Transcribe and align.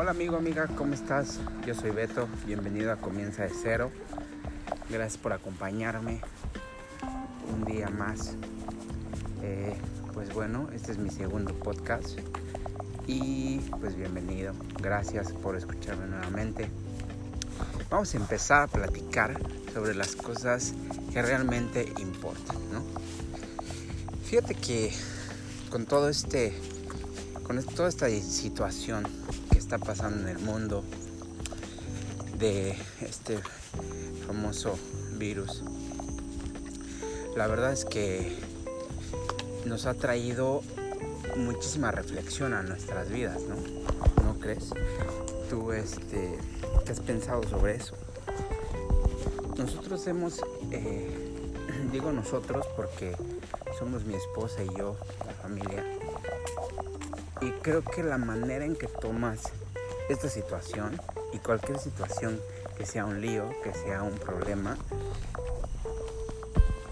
Hola 0.00 0.12
amigo, 0.12 0.38
amiga, 0.38 0.66
¿cómo 0.78 0.94
estás? 0.94 1.40
Yo 1.66 1.74
soy 1.74 1.90
Beto, 1.90 2.26
bienvenido 2.46 2.90
a 2.90 2.96
Comienza 2.96 3.42
de 3.42 3.50
Cero. 3.50 3.90
Gracias 4.88 5.18
por 5.18 5.34
acompañarme 5.34 6.22
un 7.52 7.66
día 7.66 7.90
más. 7.90 8.32
Eh, 9.42 9.76
pues 10.14 10.32
bueno, 10.32 10.70
este 10.72 10.92
es 10.92 10.96
mi 10.96 11.10
segundo 11.10 11.52
podcast 11.52 12.18
y 13.06 13.58
pues 13.78 13.94
bienvenido. 13.94 14.54
Gracias 14.80 15.32
por 15.32 15.54
escucharme 15.54 16.06
nuevamente. 16.06 16.70
Vamos 17.90 18.14
a 18.14 18.16
empezar 18.16 18.62
a 18.62 18.66
platicar 18.68 19.38
sobre 19.74 19.94
las 19.94 20.16
cosas 20.16 20.72
que 21.12 21.20
realmente 21.20 21.92
importan, 21.98 22.56
¿no? 22.72 22.82
Fíjate 24.24 24.54
que 24.54 24.94
con 25.68 25.84
todo 25.84 26.08
este 26.08 26.54
con 27.42 27.62
toda 27.62 27.90
esta 27.90 28.08
situación 28.08 29.04
está 29.70 29.86
pasando 29.86 30.28
en 30.28 30.36
el 30.36 30.42
mundo 30.42 30.82
de 32.40 32.76
este 33.02 33.38
famoso 34.26 34.76
virus, 35.12 35.62
la 37.36 37.46
verdad 37.46 37.72
es 37.72 37.84
que 37.84 38.36
nos 39.66 39.86
ha 39.86 39.94
traído 39.94 40.64
muchísima 41.36 41.92
reflexión 41.92 42.52
a 42.52 42.64
nuestras 42.64 43.10
vidas, 43.10 43.42
¿no? 43.42 44.24
¿No 44.24 44.40
crees? 44.40 44.70
Tú, 45.48 45.70
este, 45.70 46.36
¿qué 46.84 46.90
has 46.90 46.98
pensado 46.98 47.44
sobre 47.44 47.76
eso? 47.76 47.94
Nosotros 49.56 50.04
hemos, 50.08 50.40
eh, 50.72 51.14
digo 51.92 52.10
nosotros 52.10 52.66
porque 52.74 53.16
somos 53.78 54.04
mi 54.04 54.14
esposa 54.14 54.64
y 54.64 54.76
yo, 54.76 54.96
la 55.24 55.32
familia, 55.34 55.84
y 57.40 57.52
creo 57.62 57.82
que 57.82 58.02
la 58.02 58.18
manera 58.18 58.64
en 58.64 58.74
que 58.74 58.88
tomas 58.88 59.52
esta 60.12 60.28
situación 60.28 61.00
y 61.32 61.38
cualquier 61.38 61.78
situación 61.78 62.40
que 62.76 62.86
sea 62.86 63.04
un 63.04 63.20
lío, 63.20 63.48
que 63.62 63.72
sea 63.72 64.02
un 64.02 64.18
problema, 64.18 64.76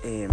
eh, 0.04 0.28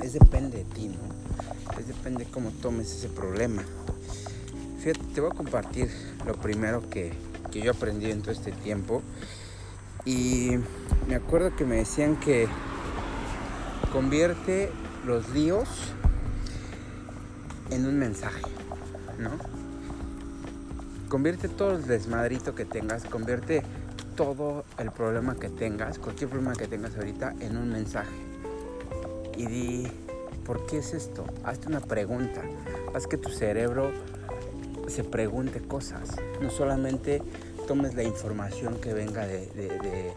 es 0.00 0.12
depende 0.14 0.58
de 0.58 0.64
ti, 0.64 0.88
¿no? 0.88 1.78
Es 1.78 1.86
depende 1.86 2.24
de 2.24 2.30
cómo 2.30 2.50
tomes 2.50 2.90
ese 2.92 3.08
problema. 3.08 3.62
Te 5.14 5.20
voy 5.20 5.30
a 5.30 5.34
compartir 5.34 5.88
lo 6.26 6.34
primero 6.34 6.88
que, 6.90 7.12
que 7.52 7.60
yo 7.60 7.70
aprendí 7.70 8.10
en 8.10 8.20
todo 8.20 8.32
este 8.32 8.50
tiempo. 8.50 9.02
Y 10.04 10.58
me 11.06 11.14
acuerdo 11.14 11.54
que 11.54 11.64
me 11.64 11.76
decían 11.76 12.16
que 12.16 12.48
convierte 13.92 14.72
los 15.06 15.28
líos 15.28 15.68
en 17.70 17.86
un 17.86 17.96
mensaje. 17.98 18.42
¿no? 19.18 19.30
Convierte 21.12 21.50
todo 21.50 21.76
el 21.76 21.86
desmadrito 21.86 22.54
que 22.54 22.64
tengas, 22.64 23.04
convierte 23.04 23.62
todo 24.16 24.64
el 24.78 24.90
problema 24.92 25.36
que 25.36 25.50
tengas, 25.50 25.98
cualquier 25.98 26.30
problema 26.30 26.54
que 26.54 26.66
tengas 26.66 26.96
ahorita, 26.96 27.34
en 27.38 27.58
un 27.58 27.68
mensaje. 27.68 28.16
Y 29.36 29.44
di, 29.44 29.88
¿por 30.46 30.64
qué 30.64 30.78
es 30.78 30.94
esto? 30.94 31.26
Hazte 31.44 31.68
una 31.68 31.80
pregunta. 31.80 32.40
Haz 32.94 33.06
que 33.06 33.18
tu 33.18 33.28
cerebro 33.28 33.92
se 34.88 35.04
pregunte 35.04 35.60
cosas. 35.60 36.16
No 36.40 36.48
solamente 36.48 37.20
tomes 37.68 37.94
la 37.94 38.04
información 38.04 38.80
que 38.80 38.94
venga 38.94 39.26
de, 39.26 40.14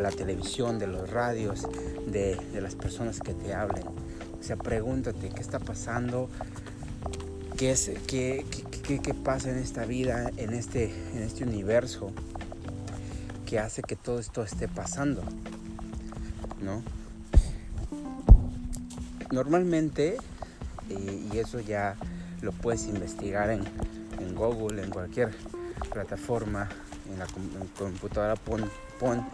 la 0.00 0.10
televisión, 0.10 0.78
de 0.78 0.86
los 0.86 1.10
radios, 1.10 1.68
de, 2.06 2.36
de 2.54 2.60
las 2.62 2.74
personas 2.74 3.20
que 3.20 3.34
te 3.34 3.52
hablen. 3.52 3.86
O 3.86 4.42
sea, 4.42 4.56
pregúntate 4.56 5.28
qué 5.28 5.42
está 5.42 5.58
pasando, 5.58 6.30
qué, 7.58 7.72
es, 7.72 7.90
qué, 8.06 8.46
qué, 8.86 9.00
qué, 9.00 9.14
pasa 9.14 9.50
en 9.50 9.58
esta 9.58 9.84
vida, 9.84 10.30
en 10.36 10.54
este, 10.54 10.94
en 11.12 11.24
este 11.24 11.42
universo 11.42 12.12
que 13.46 13.58
hace 13.58 13.82
que 13.82 13.96
todo 13.96 14.20
esto 14.20 14.44
esté 14.44 14.68
pasando, 14.68 15.24
¿no? 16.62 16.84
Normalmente, 19.32 20.18
y, 20.88 21.36
eso 21.36 21.58
ya 21.58 21.96
lo 22.42 22.52
puedes 22.52 22.86
investigar 22.86 23.50
en, 23.50 23.62
en, 24.20 24.36
Google, 24.36 24.82
en 24.82 24.90
cualquier 24.90 25.30
plataforma, 25.92 26.68
en 27.12 27.18
la 27.18 27.26
computadora, 27.76 28.36
pon, 28.36 28.70
pon 29.00 29.26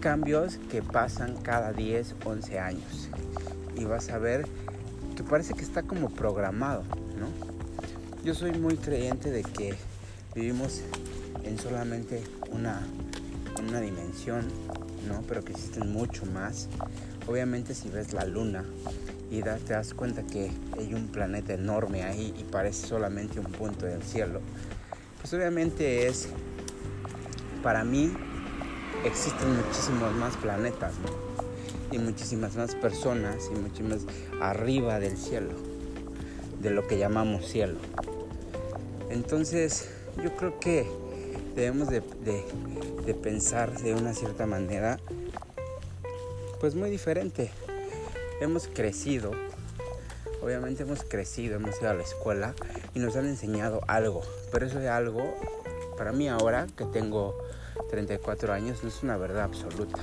cambios 0.00 0.58
que 0.70 0.82
pasan 0.82 1.36
cada 1.42 1.72
10, 1.72 2.16
11 2.24 2.58
años. 2.58 3.08
Y 3.76 3.84
vas 3.84 4.08
a 4.08 4.18
ver 4.18 4.46
que 5.16 5.22
parece 5.22 5.54
que 5.54 5.62
está 5.62 5.84
como 5.84 6.10
programado. 6.10 6.82
Yo 8.26 8.34
soy 8.34 8.50
muy 8.50 8.74
creyente 8.76 9.30
de 9.30 9.44
que 9.44 9.76
vivimos 10.34 10.80
en 11.44 11.60
solamente 11.60 12.24
una, 12.50 12.84
una 13.64 13.80
dimensión, 13.80 14.48
¿no? 15.06 15.22
Pero 15.28 15.44
que 15.44 15.52
existen 15.52 15.92
mucho 15.92 16.26
más. 16.26 16.66
Obviamente 17.28 17.72
si 17.72 17.88
ves 17.88 18.12
la 18.12 18.24
luna 18.24 18.64
y 19.30 19.42
te 19.42 19.74
das 19.74 19.94
cuenta 19.94 20.24
que 20.24 20.50
hay 20.76 20.92
un 20.92 21.06
planeta 21.06 21.54
enorme 21.54 22.02
ahí 22.02 22.34
y 22.36 22.42
parece 22.42 22.88
solamente 22.88 23.38
un 23.38 23.46
punto 23.46 23.86
del 23.86 24.02
cielo, 24.02 24.40
pues 25.20 25.32
obviamente 25.32 26.08
es, 26.08 26.28
para 27.62 27.84
mí, 27.84 28.12
existen 29.04 29.54
muchísimos 29.54 30.12
más 30.14 30.36
planetas, 30.38 30.94
¿no? 30.98 31.96
y 31.96 32.00
muchísimas 32.00 32.56
más 32.56 32.74
personas 32.74 33.48
y 33.52 33.56
muchísimas 33.56 34.00
arriba 34.40 34.98
del 34.98 35.16
cielo, 35.16 35.52
de 36.60 36.70
lo 36.70 36.88
que 36.88 36.98
llamamos 36.98 37.46
cielo. 37.46 37.78
Entonces 39.16 39.88
yo 40.22 40.36
creo 40.36 40.60
que 40.60 40.86
debemos 41.54 41.88
de, 41.88 42.02
pensar 43.22 43.72
de 43.80 43.94
una 43.94 44.12
cierta 44.12 44.44
manera, 44.44 44.98
pues 46.60 46.74
muy 46.74 46.90
diferente. 46.90 47.50
Hemos 48.42 48.68
crecido, 48.68 49.30
obviamente 50.42 50.82
hemos 50.82 51.02
crecido, 51.02 51.56
hemos 51.56 51.80
ido 51.80 51.88
a 51.88 51.94
la 51.94 52.02
escuela 52.02 52.54
y 52.94 52.98
nos 52.98 53.16
han 53.16 53.26
enseñado 53.26 53.80
algo, 53.88 54.20
pero 54.52 54.66
eso 54.66 54.80
de 54.80 54.90
algo, 54.90 55.34
para 55.96 56.12
mí 56.12 56.28
ahora 56.28 56.66
que 56.76 56.84
tengo 56.84 57.34
34 57.88 58.52
años, 58.52 58.82
no 58.82 58.90
es 58.90 59.02
una 59.02 59.16
verdad 59.16 59.44
absoluta 59.44 59.98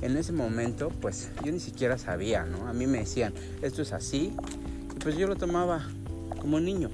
en 0.00 0.16
ese 0.16 0.32
momento 0.32 0.90
pues 1.02 1.30
yo 1.44 1.52
ni 1.52 1.60
siquiera 1.60 1.96
sabía, 1.96 2.44
¿no? 2.44 2.66
A 2.66 2.72
mí 2.72 2.86
me 2.86 3.00
decían, 3.00 3.34
esto 3.60 3.82
es 3.82 3.92
así, 3.92 4.34
y 4.96 4.98
pues 4.98 5.16
yo 5.16 5.28
lo 5.28 5.36
tomaba 5.36 5.86
como 6.40 6.58
niño. 6.58 6.90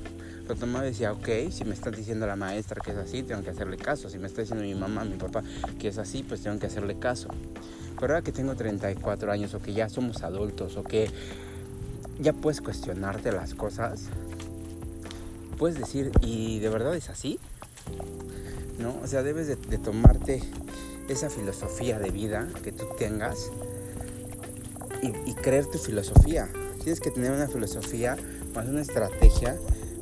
Lo 0.49 0.55
tomaba 0.55 0.87
y 0.87 0.91
decía, 0.91 1.13
ok, 1.13 1.29
si 1.51 1.65
me 1.65 1.75
está 1.75 1.91
diciendo 1.91 2.27
la 2.27 2.35
maestra 2.35 2.81
que 2.83 2.93
es 2.93 2.97
así, 2.97 3.23
tengo 3.23 3.43
que 3.43 3.51
hacerle 3.51 3.77
caso. 3.77 4.09
Si 4.09 4.19
me 4.19 4.27
está 4.27 4.41
diciendo 4.41 4.65
mi 4.65 4.75
mamá, 4.75 5.05
mi 5.05 5.17
papá 5.17 5.43
que 5.79 5.89
es 5.89 5.99
así, 5.99 6.23
pues 6.23 6.43
tengo 6.43 6.59
que 6.59 6.67
hacerle 6.67 6.99
caso. 6.99 7.29
Pero 8.01 8.15
ahora 8.15 8.23
que 8.23 8.33
tengo 8.33 8.55
34 8.55 9.31
años 9.31 9.55
o 9.55 9.61
que 9.61 9.73
ya 9.73 9.89
somos 9.89 10.23
adultos 10.23 10.77
o 10.77 10.83
que 10.83 11.11
ya 12.19 12.33
puedes 12.33 12.61
cuestionarte 12.61 13.31
las 13.31 13.55
cosas, 13.55 14.05
puedes 15.59 15.79
decir, 15.79 16.11
¿y 16.23 16.61
de 16.61 16.69
verdad 16.69 16.95
es 16.97 17.11
así? 17.11 17.39
¿No? 18.79 18.97
O 19.03 19.07
sea, 19.07 19.23
debes 19.23 19.49
de, 19.49 19.57
de 19.57 19.79
tomarte 19.79 20.43
esa 21.09 21.31
filosofía 21.31 21.99
de 21.99 22.11
vida 22.11 22.49
que 22.63 22.73
tú 22.73 22.87
tengas 22.99 23.51
y, 25.03 25.35
creer 25.35 25.67
tu 25.67 25.79
filosofía. 25.79 26.49
Tienes 26.83 27.01
que 27.01 27.11
tener 27.11 27.33
una 27.33 27.49
filosofía 27.49 28.17
más 28.55 28.67
una 28.67 28.81
estrategia 28.81 29.57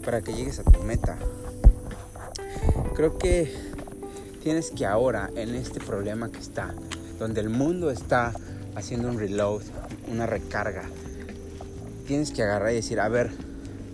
para 0.07 0.23
que 0.23 0.33
llegues 0.33 0.59
a 0.59 0.63
tu 0.63 0.83
meta. 0.83 1.19
Creo 2.95 3.19
que 3.19 3.53
tienes 4.43 4.71
que 4.71 4.87
ahora, 4.87 5.29
en 5.37 5.55
este 5.55 5.81
problema 5.81 6.31
que 6.31 6.39
está, 6.39 6.75
donde 7.19 7.43
el 7.43 7.51
mundo 7.51 7.91
está 7.91 8.33
haciendo 8.75 9.09
un 9.09 9.19
reload, 9.19 9.63
una 10.09 10.25
recarga, 10.25 10.85
tienes 12.07 12.31
que 12.31 12.43
agarrar 12.43 12.73
y 12.73 12.77
decir, 12.77 13.01
a 13.01 13.09
ver, 13.11 13.33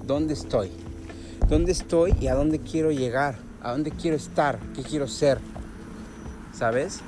¿dónde 0.07 0.35
estoy? 0.35 0.71
¿Dónde 1.49 1.73
estoy 1.73 2.15
y 2.21 2.29
a 2.29 2.37
dónde 2.37 2.61
quiero 2.61 2.93
llegar? 2.93 3.39
¿A 3.61 3.73
dónde 3.73 3.91
quiero 3.91 4.17
estar? 4.17 4.61
¿Qué 4.77 4.83
quiero 4.85 5.09
ser? 5.09 5.41
¿sabes? 6.53 7.01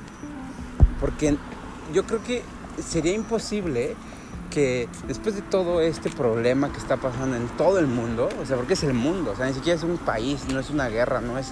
Porque 1.00 1.36
yo 1.92 2.04
creo 2.04 2.22
que 2.24 2.42
sería 2.84 3.14
imposible 3.14 3.94
que 4.54 4.88
después 5.08 5.34
de 5.34 5.42
todo 5.42 5.80
este 5.80 6.10
problema 6.10 6.72
que 6.72 6.78
está 6.78 6.96
pasando 6.96 7.36
en 7.36 7.48
todo 7.56 7.80
el 7.80 7.88
mundo, 7.88 8.28
o 8.40 8.46
sea, 8.46 8.56
porque 8.56 8.74
es 8.74 8.84
el 8.84 8.94
mundo, 8.94 9.32
o 9.32 9.36
sea, 9.36 9.46
ni 9.46 9.52
siquiera 9.52 9.76
es 9.76 9.82
un 9.82 9.98
país, 9.98 10.44
no 10.48 10.60
es 10.60 10.70
una 10.70 10.88
guerra, 10.88 11.20
no 11.20 11.36
es 11.36 11.48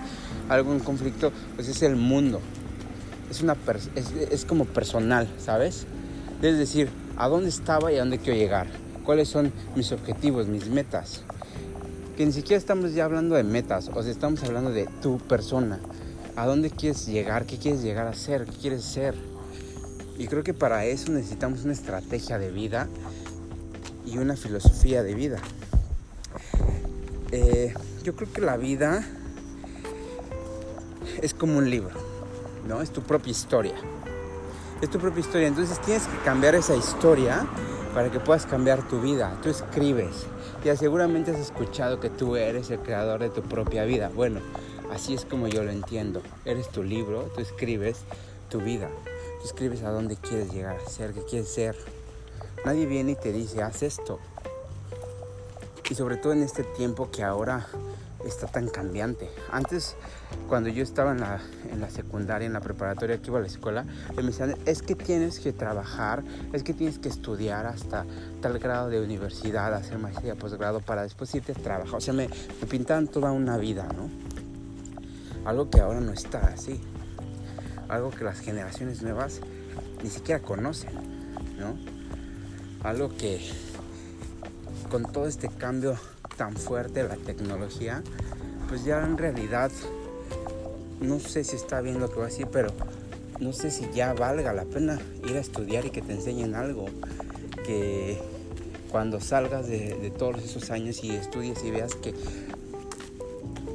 algo 0.49 0.73
en 0.73 0.79
conflicto, 0.79 1.33
pues 1.57 1.67
es 1.67 1.83
el 1.83 1.97
mundo. 1.97 2.41
Es, 3.29 3.43
una 3.43 3.57
es, 4.31 4.45
como 4.45 4.67
personal, 4.67 5.29
¿sabes? 5.39 5.87
Es 6.43 6.59
decir, 6.59 6.91
¿a 7.17 7.27
dónde 7.27 7.49
estaba 7.49 7.91
y 7.91 7.97
a 7.97 8.01
dónde 8.01 8.19
quiero 8.19 8.39
llegar? 8.39 8.69
¿Cuáles 9.05 9.29
son 9.29 9.53
mis 9.75 9.91
objetivos, 9.91 10.47
mis 10.47 10.69
metas? 10.69 11.23
Que 12.17 12.25
ni 12.25 12.33
siquiera 12.33 12.59
estamos 12.59 12.95
ya 12.95 13.07
hablando 13.07 13.35
de 13.35 13.43
metas, 13.43 13.91
o 13.93 14.01
sea, 14.03 14.13
estamos 14.13 14.45
hablando 14.45 14.71
de 14.71 14.87
tu 15.01 15.19
persona 15.19 15.81
a 16.37 16.47
dónde 16.47 16.71
quieres 16.71 17.07
llegar, 17.07 17.47
qué 17.47 17.59
quieres 17.59 17.83
llegar 17.83 18.07
a 18.07 18.15
ser, 18.15 18.45
qué 18.45 18.53
quieres 18.53 18.85
ser. 18.85 19.32
Y 20.19 20.27
creo 20.27 20.43
que 20.43 20.55
para 20.55 20.85
eso 20.85 21.11
necesitamos 21.13 21.65
una 21.65 21.73
estrategia 21.73 22.39
de 22.39 22.51
vida 22.51 22.89
y 24.07 24.19
una 24.19 24.37
filosofía 24.37 25.03
de 25.03 25.15
vida. 25.15 25.41
Eh, 27.31 27.73
yo 28.05 28.15
creo 28.15 28.33
que 28.33 28.41
la 28.41 28.57
vida 28.57 29.05
es 31.23 31.35
como 31.35 31.59
un 31.59 31.71
libro, 31.71 31.95
¿no? 32.69 32.83
Es 32.83 32.91
tu 32.91 33.03
propia 33.03 33.31
historia. 33.31 33.75
Es 34.81 34.91
tu 34.91 34.99
propia 34.99 35.21
historia. 35.21 35.49
Entonces 35.49 35.81
tienes 35.81 36.07
que 36.07 36.19
cambiar 36.25 36.55
esa 36.55 36.77
historia 36.77 37.47
para 37.95 38.11
que 38.11 38.21
puedas 38.21 38.47
cambiar 38.47 38.87
tu 38.89 39.01
vida. 39.01 39.39
Tú 39.43 39.49
escribes. 39.49 40.27
Ya 40.65 40.77
seguramente 40.77 41.31
has 41.31 41.39
escuchado 41.39 42.01
que 42.01 42.11
tú 42.11 42.37
eres 42.37 42.71
el 42.71 42.81
creador 42.81 43.21
de 43.21 43.31
tu 43.31 43.43
propia 43.43 43.85
vida. 43.85 44.11
Bueno, 44.15 44.41
así 44.93 45.15
es 45.15 45.25
como 45.25 45.49
yo 45.49 45.63
lo 45.63 45.71
entiendo. 45.71 46.23
Eres 46.45 46.69
tu 46.69 46.83
libro, 46.83 47.31
tú 47.35 47.41
escribes 47.41 47.99
tu 48.49 48.61
vida. 48.61 48.89
Escribes 49.45 49.83
a 49.83 49.91
dónde 49.91 50.17
quieres 50.17 50.53
llegar 50.53 50.79
ser, 50.89 51.13
qué 51.13 51.23
quieres 51.23 51.49
ser. 51.49 51.77
Nadie 52.65 52.87
viene 52.87 53.13
y 53.13 53.17
te 53.17 53.33
dice, 53.33 53.63
haz 53.63 53.83
esto. 53.83 54.19
Y 55.91 55.95
sobre 55.95 56.17
todo 56.17 56.33
en 56.33 56.43
este 56.43 56.65
tiempo 56.65 57.11
que 57.11 57.23
ahora 57.23 57.67
está 58.25 58.47
tan 58.47 58.69
cambiante. 58.69 59.29
Antes, 59.51 59.97
cuando 60.49 60.69
yo 60.69 60.83
estaba 60.83 61.13
en 61.13 61.21
la, 61.21 61.41
en 61.71 61.81
la 61.81 61.91
secundaria, 61.91 62.47
en 62.47 62.53
la 62.53 62.61
preparatoria, 62.61 63.19
que 63.21 63.29
iba 63.29 63.39
a 63.39 63.43
la 63.43 63.47
escuela, 63.47 63.85
me 64.17 64.23
decían, 64.23 64.57
es 64.65 64.83
que 64.83 64.95
tienes 64.95 65.41
que 65.41 65.53
trabajar, 65.53 66.23
es 66.53 66.63
que 66.63 66.73
tienes 66.73 66.99
que 66.99 67.09
estudiar 67.09 67.67
hasta 67.67 68.07
tal 68.41 68.59
grado 68.59 68.89
de 68.89 69.01
universidad, 69.01 69.75
hacer 69.75 69.99
maestría, 69.99 70.35
posgrado, 70.35 70.81
para 70.81 71.03
después 71.03 71.35
irte 71.35 71.53
a 71.53 71.55
trabajar. 71.57 71.97
O 71.97 72.01
sea, 72.01 72.15
me, 72.15 72.29
me 72.29 72.67
pintaban 72.67 73.09
toda 73.09 73.33
una 73.33 73.57
vida, 73.57 73.89
¿no? 73.95 74.09
Algo 75.45 75.69
que 75.69 75.81
ahora 75.81 76.01
no 76.01 76.13
está 76.13 76.39
así. 76.49 76.81
Algo 77.93 78.11
que 78.11 78.25
las 78.25 78.41
generaciones 78.41 79.03
nuevas 79.03 79.41
ni 80.03 80.09
siquiera 80.09 80.41
conocen, 80.41 80.91
¿no? 81.59 81.77
Algo 82.83 83.15
que 83.15 83.39
con 84.91 85.13
todo 85.13 85.27
este 85.27 85.49
cambio 85.49 85.99
tan 86.39 86.57
fuerte 86.57 87.03
la 87.03 87.17
tecnología, 87.17 88.03
pues 88.69 88.85
ya 88.85 89.05
en 89.05 89.19
realidad 89.19 89.71
no 91.03 91.21
sé 91.21 91.45
si 91.45 91.57
está 91.57 91.83
bien 91.83 92.01
lo 92.01 92.09
que 92.09 92.15
voy 92.15 92.25
a 92.25 92.29
decir, 92.29 92.49
pero 92.51 92.71
no 93.41 93.53
sé 93.53 93.71
si 93.71 93.87
ya 93.93 94.15
valga 94.15 94.55
la 94.55 94.65
pena 94.65 94.99
ir 95.29 95.37
a 95.37 95.41
estudiar 95.41 95.85
y 95.85 95.91
que 95.91 96.01
te 96.01 96.15
enseñen 96.15 96.55
algo. 96.55 96.87
Que 97.67 98.19
cuando 98.91 99.21
salgas 99.21 99.67
de, 99.67 100.11
todos 100.17 100.43
esos 100.43 100.71
años 100.71 101.05
y 101.05 101.11
estudies 101.11 101.63
y 101.63 101.71
veas 101.71 101.95
que 101.95 102.15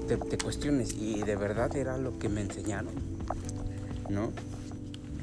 te, 0.08 0.38
cuestiones 0.38 0.94
y 0.94 1.22
de 1.22 1.36
verdad 1.36 1.76
era 1.76 1.98
lo 1.98 2.18
que 2.18 2.30
me 2.30 2.42
enseñaron, 2.42 2.94
¿no? 4.10 4.32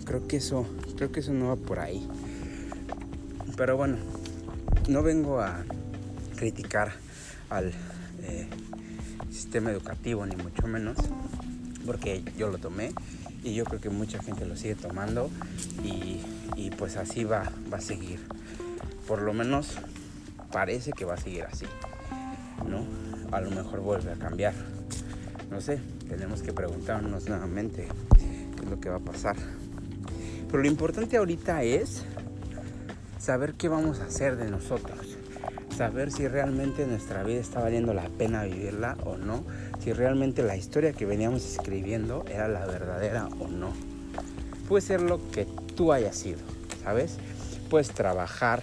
Creo 0.05 0.27
que 0.27 0.37
eso, 0.37 0.67
creo 0.97 1.13
que 1.13 1.21
eso 1.21 1.33
no 1.33 1.49
va 1.49 1.57
por 1.57 1.79
ahí. 1.79 2.07
Pero 3.57 3.77
bueno, 3.77 3.97
no 4.89 5.03
vengo 5.03 5.41
a 5.41 5.65
criticar 6.37 6.93
al 7.51 7.73
eh, 8.23 8.49
sistema 9.31 9.71
educativo, 9.71 10.27
ni 10.27 10.37
mucho 10.37 10.67
menos, 10.67 10.97
porque 11.87 12.23
yo 12.37 12.49
lo 12.49 12.59
tomé 12.59 12.93
y 13.43 13.55
yo 13.55 13.65
creo 13.65 13.81
que 13.81 13.91
mucha 13.91 14.23
gente 14.23 14.47
lo 14.47 14.57
sigue 14.57 14.75
tomando 14.75 15.31
y, 15.83 16.71
pues 16.79 16.97
así 16.97 17.25
va, 17.25 17.51
va 17.73 17.79
a 17.79 17.81
seguir. 17.81 18.19
Por 19.07 19.23
lo 19.23 19.33
menos 19.33 19.77
parece 20.51 20.93
que 20.93 21.05
va 21.05 21.15
a 21.15 21.19
seguir 21.19 21.45
así, 21.45 21.67
¿no? 22.69 22.85
A 23.33 23.41
lo 23.41 23.51
mejor 23.51 23.81
vuelve 23.81 24.13
a 24.13 24.17
cambiar. 24.17 24.55
No 25.51 25.61
sé, 25.61 25.79
tenemos 26.09 26.43
que 26.43 26.53
preguntarnos 26.53 27.29
nuevamente 27.29 27.89
lo 28.75 28.81
que 28.81 28.91
va 28.91 28.97
a 28.97 29.01
pasar. 29.01 29.37
Pero 30.47 30.63
lo 30.63 30.69
importante 30.69 31.17
ahorita 31.17 31.63
es 31.63 32.03
saber 33.19 33.55
qué 33.55 33.69
vamos 33.69 34.01
a 34.01 34.07
hacer 34.07 34.37
de 34.37 34.51
nosotros 34.51 35.17
saber 35.75 36.13
si 36.13 36.29
realmente 36.29 36.87
nuestra 36.87 37.25
vida 37.25 37.41
está 37.41 37.61
valiendo 37.61 37.93
la 37.95 38.09
pena 38.09 38.45
vivirla 38.45 38.97
o 39.05 39.17
no, 39.17 39.45
si 39.83 39.93
realmente 39.93 40.43
la 40.43 40.57
historia 40.57 40.93
que 40.93 41.05
veníamos 41.05 41.45
escribiendo 41.45 42.25
era 42.31 42.49
la 42.49 42.65
verdadera 42.65 43.29
o 43.41 43.49
no. 43.49 43.73
Puede 44.69 44.83
ser 44.83 45.03
lo 45.03 45.21
que 45.31 45.47
tú 45.77 45.93
hayas 45.93 46.17
sido, 46.17 46.39
¿sabes? 46.83 47.19
Puedes 47.69 47.91
trabajar 47.91 48.63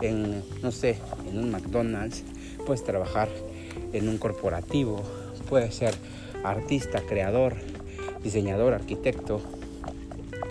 en, 0.00 0.44
no 0.62 0.70
sé, 0.70 0.98
en 1.28 1.38
un 1.38 1.50
McDonald's, 1.50 2.22
puedes 2.64 2.84
trabajar 2.84 3.28
en 3.92 4.08
un 4.08 4.18
corporativo, 4.18 5.02
puedes 5.48 5.74
ser 5.74 5.94
artista, 6.44 7.02
creador, 7.02 7.56
diseñador, 8.22 8.74
arquitecto, 8.74 9.40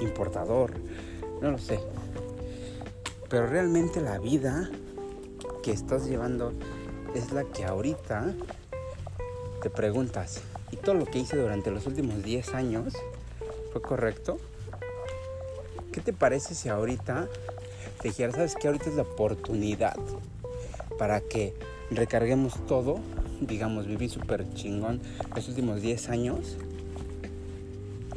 importador, 0.02 0.74
no 1.42 1.52
lo 1.52 1.58
sé. 1.58 1.80
Pero 3.30 3.48
realmente 3.48 4.02
la 4.02 4.20
vida 4.20 4.70
que 5.64 5.72
estás 5.72 6.08
llevando 6.08 6.54
es 7.16 7.32
la 7.32 7.44
que 7.44 7.64
ahorita 7.66 8.34
te 9.62 9.70
preguntas, 9.70 10.42
¿y 10.72 10.78
todo 10.78 10.96
lo 10.96 11.06
que 11.06 11.20
hice 11.20 11.38
durante 11.38 11.72
los 11.72 11.86
últimos 11.86 12.24
10 12.24 12.54
años 12.56 12.94
fue 13.72 13.82
correcto? 13.82 14.38
¿Qué 15.92 16.02
te 16.02 16.14
parece 16.14 16.56
si 16.56 16.70
ahorita 16.70 17.28
te 18.02 18.08
dijera, 18.08 18.32
sabes 18.32 18.56
que 18.56 18.68
ahorita 18.68 18.90
es 18.90 18.96
la 18.96 19.04
oportunidad 19.04 19.96
para 20.98 21.22
que 21.22 21.54
recarguemos 21.92 22.66
todo? 22.66 23.00
Digamos, 23.42 23.88
viví 23.88 24.10
súper 24.10 24.52
chingón 24.54 25.02
los 25.36 25.48
últimos 25.48 25.82
10 25.82 26.10
años, 26.10 26.58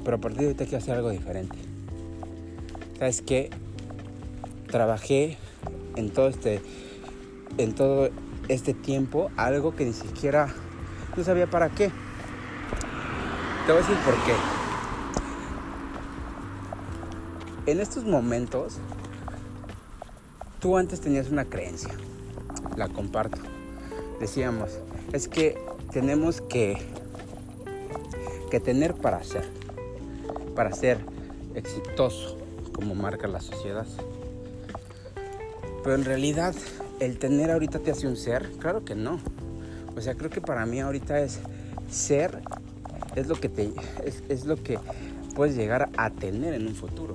pero 0.05 0.19
a 0.19 0.21
partir 0.21 0.41
de 0.41 0.47
ahorita 0.47 0.65
quiero 0.65 0.79
hacer 0.79 0.95
algo 0.97 1.11
diferente. 1.11 1.57
¿Sabes 2.99 3.23
qué? 3.23 3.51
Trabajé 4.71 5.37
en 5.97 6.11
todo 6.11 6.29
este 6.29 6.61
en 7.59 7.75
todo 7.75 8.11
este 8.49 8.75
tiempo 8.75 9.31
algo 9.37 9.75
que 9.75 9.85
ni 9.85 9.93
siquiera 9.93 10.53
no 11.17 11.25
sabía 11.25 11.47
para 11.49 11.69
qué. 11.71 11.91
Te 13.67 13.73
voy 13.73 13.83
a 13.83 13.87
decir 13.87 13.97
por 14.05 14.15
qué. 14.25 14.35
En 17.67 17.81
estos 17.81 18.05
momentos, 18.05 18.77
tú 20.61 20.77
antes 20.77 21.01
tenías 21.01 21.31
una 21.31 21.47
creencia, 21.47 21.95
la 22.77 22.89
comparto. 22.89 23.41
Decíamos, 24.21 24.71
es 25.13 25.29
que 25.29 25.57
tenemos 25.91 26.43
que, 26.43 26.77
que 28.51 28.61
tener 28.61 28.95
para 28.95 29.25
ser, 29.25 29.49
para 30.55 30.73
ser 30.73 30.99
exitoso, 31.55 32.39
como 32.75 32.95
marca 32.95 33.27
la 33.29 33.41
sociedad. 33.41 33.87
Pero 35.83 35.97
en 35.97 36.05
realidad 36.05 36.55
el 37.01 37.19
tener 37.19 37.51
ahorita 37.51 37.79
te 37.79 37.91
hace 37.91 38.07
un 38.07 38.17
ser, 38.17 38.51
claro 38.59 38.85
que 38.85 38.95
no. 38.95 39.21
O 39.97 40.01
sea, 40.01 40.15
creo 40.15 40.31
que 40.31 40.41
para 40.41 40.65
mí 40.67 40.81
ahorita 40.81 41.21
es 41.21 41.41
ser, 41.91 42.41
es 43.15 43.27
lo 43.27 43.37
que 43.37 43.49
te, 43.49 43.73
es, 44.29 44.45
lo 44.45 44.57
que 44.57 44.79
puedes 45.35 45.57
llegar 45.57 45.91
a 45.97 46.11
tener 46.11 46.55
en 46.55 46.67
un 46.67 46.75
futuro, 46.75 47.15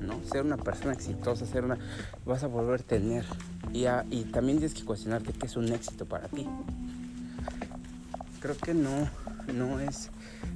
¿no? 0.00 0.20
Ser 0.30 0.42
una 0.42 0.56
persona 0.56 0.92
exitosa, 0.92 1.44
ser 1.44 1.64
una, 1.64 1.78
vas 2.24 2.44
a 2.44 2.46
volver 2.46 2.80
a 2.80 2.84
tener. 2.84 3.24
Y, 3.72 3.86
y 4.10 4.24
también 4.24 4.58
tienes 4.58 4.74
que 4.74 4.84
cuestionarte 4.84 5.32
qué 5.32 5.46
es 5.46 5.56
un 5.56 5.70
éxito 5.72 6.06
para 6.06 6.28
ti. 6.28 6.46
Creo 8.40 8.56
que 8.56 8.74
no, 8.74 9.08
no 9.52 9.80
es 9.80 10.10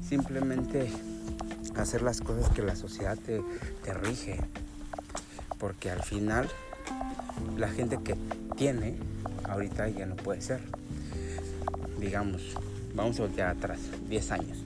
simplemente 0.06 0.90
hacer 1.78 2.02
las 2.02 2.20
cosas 2.20 2.50
que 2.50 2.62
la 2.62 2.76
sociedad 2.76 3.16
te, 3.18 3.42
te 3.84 3.94
rige. 3.94 4.40
Porque 5.58 5.90
al 5.90 6.02
final 6.02 6.48
la 7.56 7.68
gente 7.68 7.98
que 8.02 8.16
tiene, 8.56 8.96
ahorita 9.44 9.88
ya 9.88 10.06
no 10.06 10.16
puede 10.16 10.40
ser. 10.40 10.60
Digamos, 11.98 12.54
vamos 12.94 13.18
a 13.18 13.22
voltear 13.22 13.56
atrás, 13.56 13.80
10 14.08 14.32
años. 14.32 14.58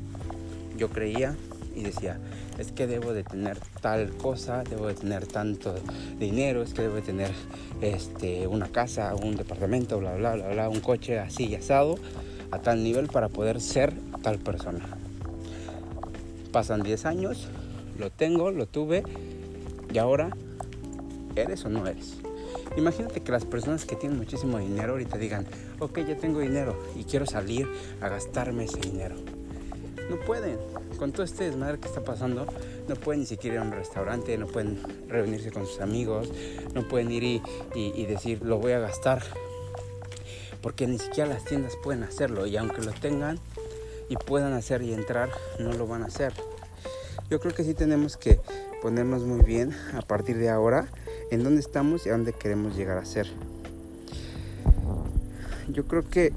Yo 0.77 0.91
creía 0.91 1.37
y 1.75 1.83
decía, 1.83 2.19
es 2.59 2.73
que 2.73 2.87
debo 2.87 3.13
de 3.13 3.25
tener 3.25 3.59
tal 3.81 4.11
cosa, 4.17 4.63
debo 4.65 4.87
de 4.89 4.95
tener 4.95 5.27
tanto 5.27 5.75
dinero, 6.19 6.63
es 6.63 6.75
que 6.75 6.83
debo 6.83 6.97
de 6.97 7.03
tener 7.03 7.31
este, 7.81 8.47
una 8.47 8.69
casa, 8.69 9.15
un 9.15 9.37
departamento, 9.37 9.99
bla, 9.99 10.15
bla, 10.15 10.35
bla, 10.35 10.49
bla, 10.49 10.69
un 10.69 10.81
coche 10.81 11.19
así 11.19 11.47
y 11.47 11.55
asado, 11.55 11.99
a 12.51 12.59
tal 12.59 12.83
nivel 12.83 13.09
para 13.09 13.29
poder 13.29 13.61
ser 13.61 13.95
tal 14.23 14.39
persona. 14.39 15.02
Pasan 16.53 16.83
10 16.83 17.07
años, 17.07 17.49
lo 17.99 18.11
tengo, 18.11 18.51
lo 18.51 18.67
tuve, 18.67 19.03
y 19.93 19.99
ahora, 19.99 20.31
¿eres 21.35 21.65
o 21.65 21.71
no 21.71 21.87
eres? 21.87 22.19
Imagínate 22.77 23.21
que 23.21 23.33
las 23.33 23.45
personas 23.45 23.85
que 23.85 23.97
tienen 23.97 24.19
muchísimo 24.19 24.59
dinero 24.59 24.93
ahorita 24.93 25.19
digan, 25.19 25.47
ok, 25.79 26.01
ya 26.01 26.17
tengo 26.17 26.41
dinero 26.41 26.77
y 26.95 27.05
quiero 27.05 27.27
salir 27.27 27.69
a 28.01 28.09
gastarme 28.09 28.65
ese 28.65 28.81
dinero. 28.81 29.17
No 30.09 30.17
pueden. 30.21 30.59
Con 30.99 31.13
todo 31.13 31.23
este 31.23 31.45
desmadre 31.45 31.79
que 31.79 31.89
está 31.89 32.05
pasando, 32.05 32.47
no 32.89 32.95
pueden 32.97 33.21
ni 33.21 33.27
siquiera 33.27 33.57
ir 33.57 33.61
a 33.61 33.65
un 33.65 33.73
restaurante, 33.73 34.37
no 34.39 34.47
pueden 34.47 34.79
reunirse 35.09 35.51
con 35.51 35.67
sus 35.67 35.81
amigos, 35.81 36.31
no 36.75 36.87
pueden 36.87 37.11
ir 37.11 37.25
y, 37.25 37.43
y 37.75 38.07
decir, 38.07 38.43
lo 38.43 38.59
voy 38.59 38.73
a 38.73 38.79
gastar. 38.79 39.23
Porque 40.61 40.87
ni 40.87 40.99
siquiera 40.99 41.29
las 41.29 41.45
tiendas 41.45 41.75
pueden 41.83 42.05
hacerlo 42.05 42.47
y 42.47 42.57
aunque 42.57 42.83
lo 42.83 42.93
tengan 42.93 43.39
y 44.13 44.17
puedan 44.17 44.53
hacer 44.53 44.83
y 44.83 44.93
entrar, 44.93 45.31
no 45.59 45.73
lo 45.73 45.87
van 45.87 46.03
a 46.03 46.07
hacer. 46.07 46.35
Yo 47.31 47.41
creo 47.41 47.55
que 47.55 47.65
sí 47.65 47.73
tenemos 47.73 48.19
que 48.19 48.41
ponernos 48.83 49.23
muy 49.23 49.41
bien 49.41 49.75
a 49.95 50.03
partir 50.03 50.37
de 50.37 50.51
ahora 50.51 50.87
en 51.31 51.43
dónde 51.43 51.61
estamos 51.63 52.05
y 52.05 52.11
a 52.11 52.13
dónde 52.13 52.35
queremos 52.35 52.77
llegar 52.77 52.99
a 52.99 53.07
ser. 53.07 53.27
Yo 55.69 55.87
creo 55.87 56.07
que 56.07 56.35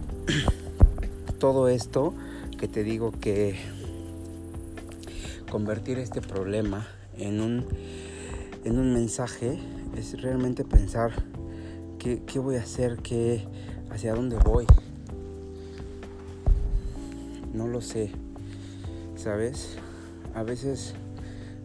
todo 1.39 1.67
esto 1.67 2.13
que 2.58 2.70
te 2.70 2.86
digo 2.86 3.12
que 3.12 3.60
convertir 5.51 6.00
este 6.00 6.22
problema 6.22 6.88
en 7.17 7.41
un, 7.41 7.65
en 8.63 8.79
un 8.79 8.94
mensaje 8.94 9.60
es 9.98 10.22
realmente 10.22 10.63
pensar 10.63 11.12
qué, 12.00 12.22
qué 12.25 12.39
voy 12.39 12.55
a 12.55 12.62
hacer, 12.62 13.00
qué, 13.03 13.46
hacia 13.89 14.15
dónde 14.15 14.38
voy. 14.38 14.65
No 17.56 17.70
lo 17.70 17.80
sé, 17.80 18.12
¿sabes? 19.16 19.78
A 20.34 20.44
veces 20.44 20.94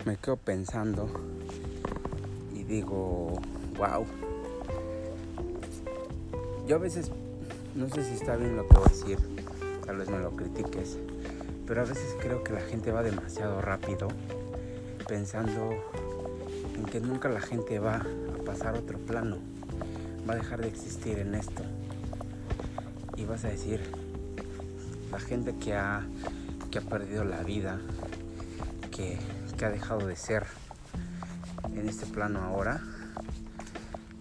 me 0.07 0.17
quedo 0.17 0.37
pensando 0.37 1.11
y 2.55 2.63
digo, 2.63 3.41
wow. 3.77 4.07
Yo 6.69 6.77
a 6.77 6.79
veces, 6.79 7.11
no 7.75 7.89
sé 7.89 8.05
si 8.05 8.15
está 8.15 8.37
bien 8.37 8.57
lo 8.57 8.69
que 8.69 8.77
voy 8.77 8.87
a 8.87 8.89
decir, 8.89 9.19
tal 9.85 9.97
vez 9.97 10.09
me 10.09 10.21
lo 10.21 10.31
critiques, 10.37 10.97
pero 11.67 11.81
a 11.81 11.85
veces 11.85 12.15
creo 12.21 12.45
que 12.45 12.53
la 12.53 12.61
gente 12.61 12.93
va 12.93 13.03
demasiado 13.03 13.61
rápido 13.61 14.07
pensando 15.09 15.71
en 16.77 16.85
que 16.85 17.01
nunca 17.01 17.29
la 17.29 17.41
gente 17.41 17.81
va 17.81 17.97
a 17.97 18.45
pasar 18.45 18.77
otro 18.77 18.97
plano, 18.97 19.39
va 20.29 20.35
a 20.35 20.37
dejar 20.37 20.61
de 20.61 20.69
existir 20.69 21.19
en 21.19 21.35
esto. 21.35 21.65
Y 23.17 23.25
vas 23.25 23.45
a 23.45 23.49
decir, 23.49 23.81
la 25.11 25.19
gente 25.21 25.55
que 25.57 25.75
ha, 25.75 26.07
que 26.71 26.79
ha 26.79 26.83
perdido 26.83 27.25
la 27.25 27.43
vida, 27.43 27.79
que, 28.91 29.19
que 29.59 29.65
ha 29.65 29.71
dejado 29.71 30.07
de 30.07 30.17
ser 30.17 30.47
en 31.75 31.89
este 31.89 32.07
plano 32.07 32.41
ahora, 32.43 32.81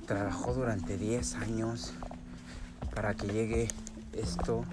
trabajó 0.06 0.54
durante 0.54 0.98
10 0.98 1.36
años 1.36 1.94
para 2.96 3.14
que 3.14 3.28
llegue 3.28 3.68
esto 4.14 4.64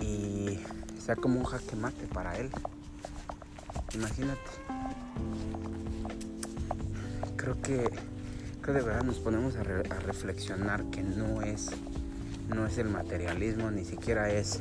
y 0.00 0.58
sea 0.98 1.16
como 1.16 1.38
un 1.38 1.44
jaque 1.44 1.76
mate 1.76 2.06
para 2.06 2.36
él. 2.38 2.50
Imagínate. 3.94 4.40
Creo 7.36 7.60
que, 7.60 7.90
creo 8.60 8.74
de 8.76 8.82
verdad 8.82 9.02
nos 9.02 9.18
ponemos 9.18 9.56
a, 9.56 9.62
re- 9.64 9.88
a 9.90 9.98
reflexionar 10.00 10.84
que 10.86 11.02
no 11.02 11.42
es, 11.42 11.70
no 12.54 12.66
es 12.66 12.78
el 12.78 12.88
materialismo, 12.88 13.70
ni 13.70 13.84
siquiera 13.84 14.30
es, 14.30 14.60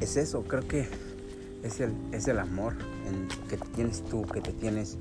es 0.00 0.16
eso. 0.16 0.42
Creo 0.44 0.66
que 0.66 0.88
es 1.62 1.80
el, 1.80 1.92
es 2.12 2.28
el 2.28 2.38
amor 2.38 2.74
que 3.48 3.56
tienes 3.56 4.04
tú, 4.04 4.22
que 4.22 4.40
te 4.40 4.52
tienes 4.52 4.96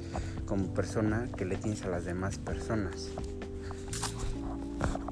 como 0.46 0.74
persona, 0.74 1.30
que 1.38 1.46
le 1.46 1.58
tienes 1.58 1.84
a 1.84 1.90
las 1.90 2.06
demás 2.06 2.38
personas. 2.38 3.10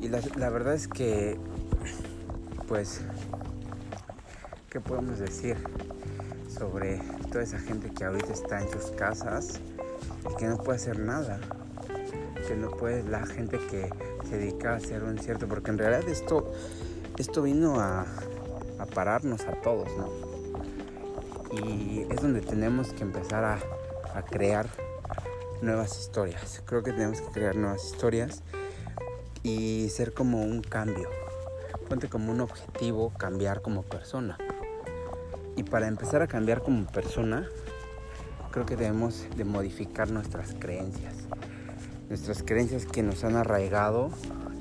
Y 0.01 0.09
la, 0.09 0.21
la 0.35 0.49
verdad 0.49 0.73
es 0.73 0.87
que, 0.87 1.37
pues, 2.67 3.01
¿qué 4.69 4.79
podemos 4.79 5.19
decir 5.19 5.57
sobre 6.49 6.99
toda 7.31 7.43
esa 7.43 7.59
gente 7.59 7.89
que 7.91 8.05
ahorita 8.05 8.33
está 8.33 8.61
en 8.61 8.69
sus 8.69 8.91
casas 8.91 9.59
y 10.31 10.35
que 10.37 10.47
no 10.47 10.57
puede 10.57 10.77
hacer 10.77 10.99
nada? 10.99 11.39
Que 12.47 12.55
no 12.55 12.69
puede, 12.71 13.03
la 13.03 13.25
gente 13.25 13.59
que 13.69 13.89
se 14.29 14.67
a 14.67 14.75
hacer 14.75 15.03
un 15.03 15.17
cierto, 15.17 15.47
porque 15.47 15.71
en 15.71 15.77
realidad 15.77 16.07
esto, 16.09 16.51
esto 17.17 17.43
vino 17.43 17.79
a, 17.79 18.05
a 18.79 18.85
pararnos 18.85 19.41
a 19.41 19.53
todos, 19.61 19.89
¿no? 19.97 20.09
Y 21.51 22.05
es 22.09 22.21
donde 22.21 22.41
tenemos 22.41 22.89
que 22.89 23.03
empezar 23.03 23.43
a, 23.43 23.59
a 24.13 24.21
crear 24.23 24.67
nuevas 25.61 25.97
historias. 25.99 26.61
Creo 26.65 26.83
que 26.83 26.91
tenemos 26.91 27.21
que 27.21 27.31
crear 27.31 27.55
nuevas 27.55 27.85
historias 27.85 28.43
y 29.43 29.89
ser 29.89 30.13
como 30.13 30.43
un 30.43 30.61
cambio. 30.61 31.09
Ponte 31.87 32.09
como 32.09 32.31
un 32.31 32.41
objetivo 32.41 33.13
cambiar 33.17 33.61
como 33.61 33.83
persona. 33.83 34.37
Y 35.55 35.63
para 35.63 35.87
empezar 35.87 36.21
a 36.21 36.27
cambiar 36.27 36.61
como 36.61 36.85
persona, 36.85 37.47
creo 38.51 38.65
que 38.65 38.75
debemos 38.75 39.25
de 39.35 39.45
modificar 39.45 40.11
nuestras 40.11 40.53
creencias. 40.59 41.15
Nuestras 42.09 42.41
creencias 42.41 42.85
que 42.85 43.03
nos 43.03 43.25
han 43.25 43.35
arraigado 43.35 44.11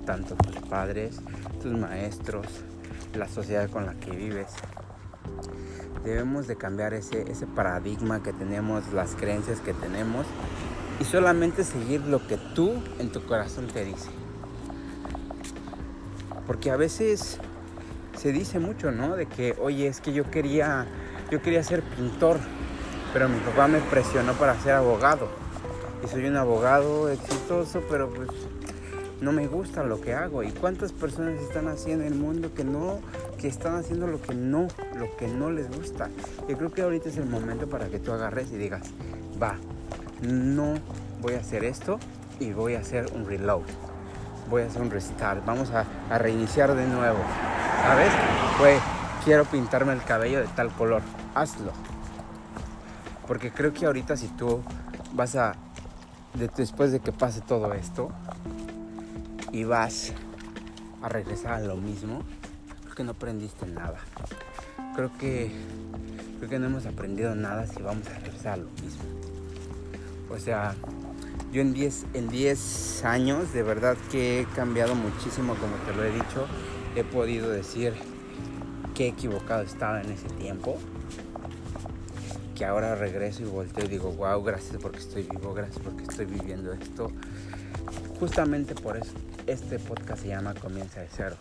tanto 0.05 0.35
tus 0.35 0.57
padres, 0.69 1.21
tus 1.63 1.73
maestros, 1.73 2.47
la 3.15 3.29
sociedad 3.29 3.71
con 3.71 3.87
la 3.87 3.95
que 3.95 4.11
vives. 4.11 4.49
Debemos 6.05 6.49
de 6.49 6.57
cambiar 6.57 6.93
ese, 6.93 7.31
ese 7.31 7.47
paradigma 7.47 8.21
que 8.21 8.33
tenemos, 8.33 8.93
las 8.93 9.15
creencias 9.15 9.61
que 9.61 9.75
tenemos 9.75 10.27
y 10.99 11.05
solamente 11.05 11.63
seguir 11.63 12.01
lo 12.01 12.27
que 12.27 12.37
tú 12.37 12.83
en 12.99 13.11
tu 13.13 13.25
corazón 13.25 13.69
te 13.69 13.85
dice. 13.85 14.11
Porque 16.49 16.73
a 16.73 16.77
veces 16.77 17.39
se 18.17 18.33
dice 18.33 18.59
mucho, 18.59 18.91
¿no? 18.91 19.15
De 19.15 19.27
que, 19.27 19.57
oye, 19.61 19.87
es 19.87 20.01
que 20.01 20.13
yo 20.13 20.29
quería, 20.33 20.87
yo 21.31 21.41
quería 21.43 21.63
ser 21.63 21.83
pintor, 21.83 22.39
pero 23.13 23.29
mi 23.29 23.39
papá 23.39 23.69
me 23.69 23.79
presionó 23.79 24.33
para 24.33 24.59
ser 24.61 24.73
abogado. 24.73 25.46
Soy 26.11 26.27
un 26.27 26.37
abogado 26.37 27.09
exitoso, 27.09 27.83
pero 27.91 28.09
pues 28.09 28.29
no 29.21 29.33
me 29.33 29.49
gusta 29.49 29.83
lo 29.83 30.01
que 30.01 30.15
hago. 30.15 30.43
¿Y 30.45 30.53
cuántas 30.53 30.93
personas 30.93 31.41
están 31.41 31.67
haciendo 31.69 32.05
en 32.05 32.13
el 32.13 32.19
mundo 32.19 32.55
que 32.55 32.65
no, 32.65 33.01
que 33.39 33.49
están 33.49 33.75
haciendo 33.75 34.07
lo 34.07 34.23
que 34.23 34.35
no, 34.35 34.69
lo 34.95 35.17
que 35.17 35.27
no 35.27 35.51
les 35.51 35.69
gusta? 35.69 36.09
Yo 36.49 36.57
creo 36.57 36.71
que 36.71 36.83
ahorita 36.83 37.09
es 37.09 37.17
el 37.17 37.27
momento 37.27 37.69
para 37.69 37.89
que 37.89 37.99
tú 37.99 38.13
agarres 38.13 38.53
y 38.53 38.57
digas, 38.57 38.83
va, 39.43 39.57
no 40.23 40.75
voy 41.21 41.35
a 41.35 41.39
hacer 41.39 41.65
esto 41.65 41.99
y 42.39 42.53
voy 42.53 42.77
a 42.77 42.81
hacer 42.81 43.07
un 43.13 43.27
reload. 43.27 43.63
Voy 44.49 44.63
a 44.63 44.67
hacer 44.67 44.83
un 44.83 44.91
restart. 44.91 45.45
Vamos 45.45 45.71
a, 45.71 45.87
a 46.09 46.19
reiniciar 46.19 46.75
de 46.77 46.87
nuevo. 46.87 47.19
¿Sabes? 47.83 48.13
Pues 48.59 48.81
quiero 49.25 49.45
pintarme 49.45 49.93
el 49.93 50.03
cabello 50.05 50.41
de 50.41 50.47
tal 50.49 50.71
color. 50.71 51.03
Hazlo. 51.35 51.73
Porque 53.27 53.51
creo 53.51 53.73
que 53.73 53.87
ahorita 53.87 54.17
si 54.17 54.29
tú 54.29 54.63
vas 55.15 55.35
a, 55.35 55.57
de- 56.39 56.49
después 56.57 56.93
de 56.93 57.01
que 57.01 57.13
pase 57.13 57.41
todo 57.41 57.73
esto, 57.75 58.11
y 59.53 59.65
vas 59.65 60.13
a 61.03 61.09
regresar 61.09 61.55
a 61.55 61.61
lo 61.61 61.77
mismo, 61.77 62.23
creo 62.83 62.95
que 62.95 63.05
no 63.05 63.13
aprendiste 63.13 63.67
nada. 63.67 63.99
Creo 64.95 65.11
que, 65.19 65.51
creo 66.39 66.51
que 66.51 66.59
no 66.59 66.67
hemos 66.67 66.87
aprendido 66.87 67.35
nada 67.35 67.67
si 67.67 67.83
vamos 67.83 68.07
a 68.09 68.19
regresar 68.19 68.55
a 68.55 68.57
lo 68.59 68.71
mismo. 68.83 69.03
O 70.31 70.39
sea, 70.39 70.75
yo 71.53 71.61
en 71.63 71.73
10 71.73 72.07
en 72.15 72.29
10 72.29 73.05
años 73.05 73.53
de 73.53 73.63
verdad 73.63 73.97
que 74.11 74.41
he 74.41 74.45
cambiado 74.47 74.95
muchísimo, 74.95 75.55
como 75.55 75.77
te 75.87 75.95
lo 75.95 76.05
he 76.05 76.13
dicho. 76.13 76.47
He 76.97 77.05
podido 77.05 77.49
decir 77.51 77.95
que 78.95 79.09
equivocado 79.09 79.63
estaba 79.63 80.01
en 80.01 80.11
ese 80.11 80.29
tiempo. 80.31 80.79
Que 82.57 82.65
ahora 82.65 82.95
regreso 82.95 83.43
y 83.43 83.45
volteo 83.45 83.85
y 83.85 83.89
digo, 83.89 84.11
wow, 84.13 84.43
gracias 84.43 84.79
porque 84.81 84.99
estoy 84.99 85.25
vivo, 85.25 85.53
gracias 85.53 85.79
porque 85.85 86.05
estoy 86.05 86.25
viviendo 86.25 86.73
esto. 86.73 87.13
Justamente 88.19 88.75
por 88.75 88.97
eso 88.97 89.13
este 89.47 89.79
podcast 89.79 90.23
se 90.23 90.29
llama 90.29 90.55
Comienza 90.55 91.01
de 91.01 91.09
cero. 91.15 91.37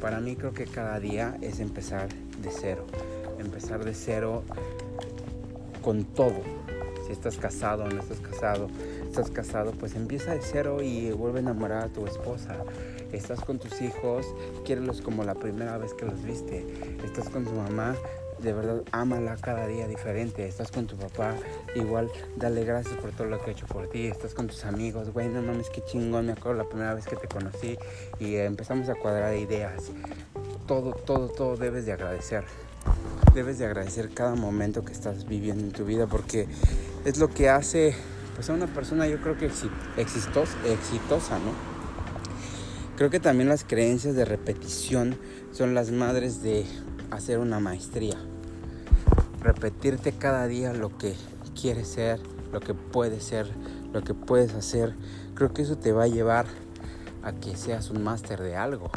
Para 0.00 0.20
mí 0.20 0.34
creo 0.34 0.54
que 0.54 0.64
cada 0.64 0.98
día 0.98 1.36
es 1.42 1.60
empezar 1.60 2.08
de 2.08 2.50
cero. 2.50 2.86
Empezar 3.38 3.84
de 3.84 3.94
cero 3.94 4.44
con 5.82 6.04
todo. 6.04 6.40
Si 7.06 7.12
estás 7.12 7.36
casado 7.36 7.84
o 7.84 7.88
no 7.88 8.00
estás 8.00 8.20
casado, 8.20 8.68
estás 9.06 9.30
casado, 9.30 9.72
pues 9.72 9.94
empieza 9.94 10.32
de 10.32 10.40
cero 10.40 10.82
y 10.82 11.12
vuelve 11.12 11.40
a 11.40 11.42
enamorar 11.42 11.84
a 11.84 11.88
tu 11.88 12.06
esposa. 12.06 12.56
Estás 13.12 13.40
con 13.40 13.58
tus 13.58 13.80
hijos, 13.82 14.26
quiérelos 14.64 15.02
como 15.02 15.22
la 15.22 15.34
primera 15.34 15.76
vez 15.76 15.92
que 15.92 16.06
los 16.06 16.22
viste. 16.24 16.66
Estás 17.04 17.28
con 17.28 17.44
tu 17.44 17.52
mamá, 17.52 17.94
de 18.38 18.52
verdad, 18.52 18.82
ámala 18.92 19.36
cada 19.36 19.66
día 19.66 19.86
diferente. 19.86 20.46
Estás 20.46 20.70
con 20.70 20.86
tu 20.86 20.96
papá, 20.96 21.34
igual, 21.74 22.10
dale 22.36 22.64
gracias 22.64 22.96
por 22.96 23.10
todo 23.10 23.26
lo 23.26 23.40
que 23.40 23.50
he 23.50 23.52
hecho 23.52 23.66
por 23.66 23.88
ti. 23.88 24.06
Estás 24.06 24.34
con 24.34 24.46
tus 24.46 24.64
amigos, 24.64 25.12
güey, 25.12 25.28
no 25.28 25.42
mames, 25.42 25.70
qué 25.70 25.82
chingón, 25.84 26.26
me 26.26 26.32
acuerdo 26.32 26.62
la 26.62 26.68
primera 26.68 26.94
vez 26.94 27.06
que 27.06 27.16
te 27.16 27.28
conocí 27.28 27.78
y 28.18 28.36
empezamos 28.36 28.88
a 28.88 28.94
cuadrar 28.94 29.36
ideas. 29.36 29.90
Todo, 30.66 30.92
todo, 30.92 31.28
todo 31.28 31.56
debes 31.56 31.86
de 31.86 31.92
agradecer. 31.92 32.44
Debes 33.34 33.58
de 33.58 33.66
agradecer 33.66 34.10
cada 34.10 34.34
momento 34.34 34.84
que 34.84 34.92
estás 34.92 35.26
viviendo 35.26 35.64
en 35.64 35.72
tu 35.72 35.84
vida 35.84 36.06
porque 36.06 36.46
es 37.04 37.18
lo 37.18 37.28
que 37.28 37.48
hace 37.48 37.94
pues, 38.34 38.50
a 38.50 38.52
una 38.52 38.66
persona 38.66 39.06
yo 39.06 39.20
creo 39.20 39.36
que 39.38 39.46
exitosa, 39.46 41.38
¿no? 41.38 41.74
Creo 42.96 43.10
que 43.10 43.18
también 43.18 43.48
las 43.48 43.64
creencias 43.64 44.14
de 44.14 44.24
repetición 44.24 45.18
son 45.50 45.74
las 45.74 45.90
madres 45.90 46.42
de 46.42 46.64
hacer 47.10 47.38
una 47.38 47.60
maestría. 47.60 48.16
Repetirte 49.40 50.12
cada 50.12 50.46
día 50.46 50.72
lo 50.72 50.96
que 50.96 51.14
quieres 51.60 51.88
ser, 51.88 52.20
lo 52.52 52.60
que 52.60 52.74
puedes 52.74 53.24
ser, 53.24 53.48
lo 53.92 54.02
que 54.02 54.14
puedes 54.14 54.54
hacer. 54.54 54.94
Creo 55.34 55.52
que 55.52 55.62
eso 55.62 55.76
te 55.76 55.92
va 55.92 56.04
a 56.04 56.08
llevar 56.08 56.46
a 57.22 57.32
que 57.32 57.56
seas 57.56 57.90
un 57.90 58.02
máster 58.02 58.40
de 58.42 58.56
algo. 58.56 58.90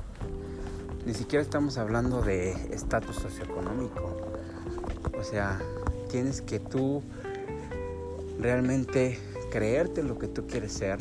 Ni 1.06 1.14
siquiera 1.14 1.42
estamos 1.42 1.78
hablando 1.78 2.22
de 2.22 2.52
estatus 2.74 3.16
socioeconómico. 3.16 4.18
O 5.18 5.24
sea, 5.24 5.60
tienes 6.10 6.42
que 6.42 6.60
tú 6.60 7.02
realmente 8.40 9.20
creerte 9.52 10.04
lo 10.04 10.20
que 10.20 10.28
tú 10.28 10.46
quieres 10.48 10.74
ser 10.74 11.00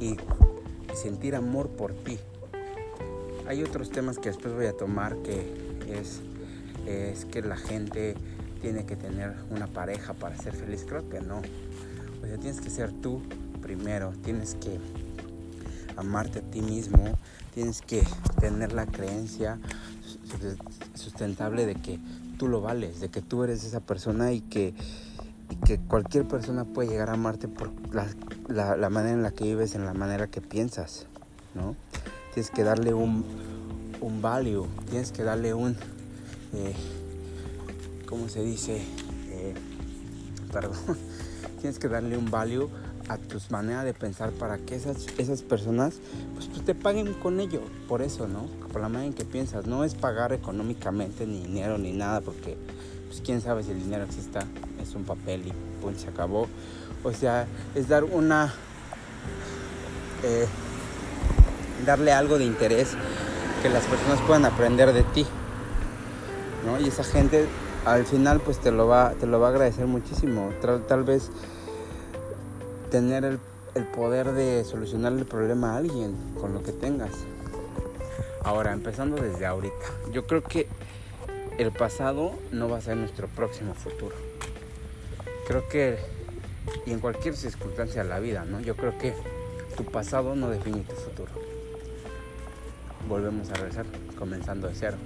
y 0.00 0.16
sentir 0.94 1.34
amor 1.34 1.68
por 1.70 1.92
ti. 1.92 2.18
Hay 3.46 3.62
otros 3.62 3.90
temas 3.90 4.18
que 4.18 4.30
después 4.30 4.54
voy 4.54 4.66
a 4.66 4.76
tomar 4.76 5.16
que 5.18 5.65
es, 5.88 6.20
es 6.86 7.24
que 7.24 7.42
la 7.42 7.56
gente 7.56 8.16
tiene 8.60 8.84
que 8.86 8.96
tener 8.96 9.34
una 9.50 9.66
pareja 9.66 10.14
para 10.14 10.36
ser 10.36 10.54
feliz. 10.54 10.84
Creo 10.88 11.08
que 11.08 11.20
no. 11.20 11.38
O 12.22 12.26
sea, 12.26 12.36
tienes 12.38 12.60
que 12.60 12.70
ser 12.70 12.92
tú 12.92 13.22
primero. 13.62 14.12
Tienes 14.24 14.54
que 14.54 14.78
amarte 15.96 16.40
a 16.40 16.42
ti 16.42 16.62
mismo. 16.62 17.18
Tienes 17.54 17.80
que 17.82 18.04
tener 18.40 18.72
la 18.72 18.86
creencia 18.86 19.58
sustentable 20.94 21.66
de 21.66 21.74
que 21.74 21.98
tú 22.38 22.48
lo 22.48 22.60
vales, 22.60 23.00
de 23.00 23.08
que 23.08 23.22
tú 23.22 23.44
eres 23.44 23.64
esa 23.64 23.80
persona 23.80 24.32
y 24.32 24.40
que, 24.40 24.74
que 25.64 25.78
cualquier 25.78 26.26
persona 26.26 26.64
puede 26.64 26.90
llegar 26.90 27.10
a 27.10 27.14
amarte 27.14 27.48
por 27.48 27.72
la, 27.94 28.76
la, 28.76 28.90
manera 28.90 29.14
en 29.14 29.22
la 29.22 29.30
que 29.30 29.44
vives, 29.44 29.74
en 29.74 29.86
la 29.86 29.94
manera 29.94 30.26
que 30.26 30.40
piensas, 30.40 31.06
¿no? 31.54 31.76
Tienes 32.34 32.50
que 32.50 32.62
darle 32.62 32.92
un, 32.92 33.24
un 34.06 34.22
value, 34.22 34.68
tienes 34.88 35.10
que 35.10 35.24
darle 35.24 35.52
un, 35.52 35.72
eh, 36.54 36.74
¿cómo 38.06 38.28
se 38.28 38.44
dice? 38.44 38.80
Eh, 39.30 39.54
perdón, 40.52 40.76
tienes 41.60 41.80
que 41.80 41.88
darle 41.88 42.16
un 42.16 42.30
value 42.30 42.68
a 43.08 43.18
tus 43.18 43.50
maneras 43.50 43.84
de 43.84 43.94
pensar 43.94 44.30
para 44.30 44.58
que 44.58 44.76
esas, 44.76 45.06
esas 45.18 45.42
personas 45.42 45.96
pues, 46.34 46.46
pues, 46.46 46.64
te 46.64 46.76
paguen 46.76 47.14
con 47.14 47.40
ello, 47.40 47.62
por 47.88 48.00
eso, 48.00 48.28
¿no? 48.28 48.46
Por 48.72 48.80
la 48.80 48.88
manera 48.88 49.06
en 49.06 49.12
que 49.12 49.24
piensas. 49.24 49.66
No 49.66 49.82
es 49.82 49.94
pagar 49.96 50.32
económicamente 50.32 51.26
ni 51.26 51.42
dinero 51.42 51.76
ni 51.76 51.92
nada, 51.92 52.20
porque 52.20 52.56
pues 53.08 53.20
quién 53.22 53.40
sabe 53.40 53.64
si 53.64 53.72
el 53.72 53.80
dinero 53.80 54.04
exista, 54.04 54.46
es 54.80 54.94
un 54.94 55.02
papel 55.02 55.48
y 55.48 55.52
pues 55.82 56.00
se 56.00 56.08
acabó. 56.08 56.46
O 57.02 57.12
sea, 57.12 57.48
es 57.74 57.88
dar 57.88 58.04
una... 58.04 58.54
Eh, 60.22 60.46
darle 61.84 62.12
algo 62.12 62.38
de 62.38 62.44
interés 62.44 62.96
que 63.66 63.72
las 63.72 63.86
personas 63.86 64.20
puedan 64.20 64.44
aprender 64.44 64.92
de 64.92 65.02
ti. 65.02 65.26
¿no? 66.64 66.78
Y 66.78 66.86
esa 66.86 67.02
gente 67.02 67.46
al 67.84 68.06
final 68.06 68.38
pues 68.38 68.58
te 68.58 68.70
lo 68.70 68.86
va, 68.86 69.14
te 69.18 69.26
lo 69.26 69.40
va 69.40 69.48
a 69.48 69.50
agradecer 69.50 69.86
muchísimo. 69.86 70.52
tal 70.86 71.02
vez 71.02 71.30
tener 72.92 73.24
el, 73.24 73.40
poder 73.86 74.30
de 74.34 74.64
solucionar 74.64 75.14
el 75.14 75.24
problema 75.24 75.72
a 75.72 75.78
alguien 75.78 76.14
con 76.40 76.54
lo 76.54 76.62
que 76.62 76.70
tengas. 76.70 77.10
Ahora, 78.44 78.72
empezando 78.72 79.20
desde 79.20 79.46
ahorita, 79.46 79.86
yo 80.12 80.28
creo 80.28 80.44
que 80.44 80.68
el 81.58 81.72
pasado 81.72 82.34
no 82.52 82.68
va 82.68 82.78
a 82.78 82.80
ser 82.80 82.96
nuestro 82.96 83.26
próximo 83.26 83.74
futuro. 83.74 84.14
Creo 85.48 85.68
que, 85.68 85.98
y 86.86 86.92
en 86.92 87.00
cualquier 87.00 87.34
circunstancia 87.36 88.04
de 88.04 88.08
la 88.08 88.20
vida, 88.20 88.44
¿no? 88.44 88.60
Yo 88.60 88.76
creo 88.76 88.96
que 88.96 89.12
tu 89.76 89.84
pasado 89.84 90.36
no 90.36 90.50
define 90.50 90.84
tu 90.84 90.94
futuro. 90.94 91.55
Volvemos 93.08 93.50
a 93.50 93.54
regresar, 93.54 93.86
comenzando 94.18 94.68
de 94.68 94.74
cero. 94.74 94.96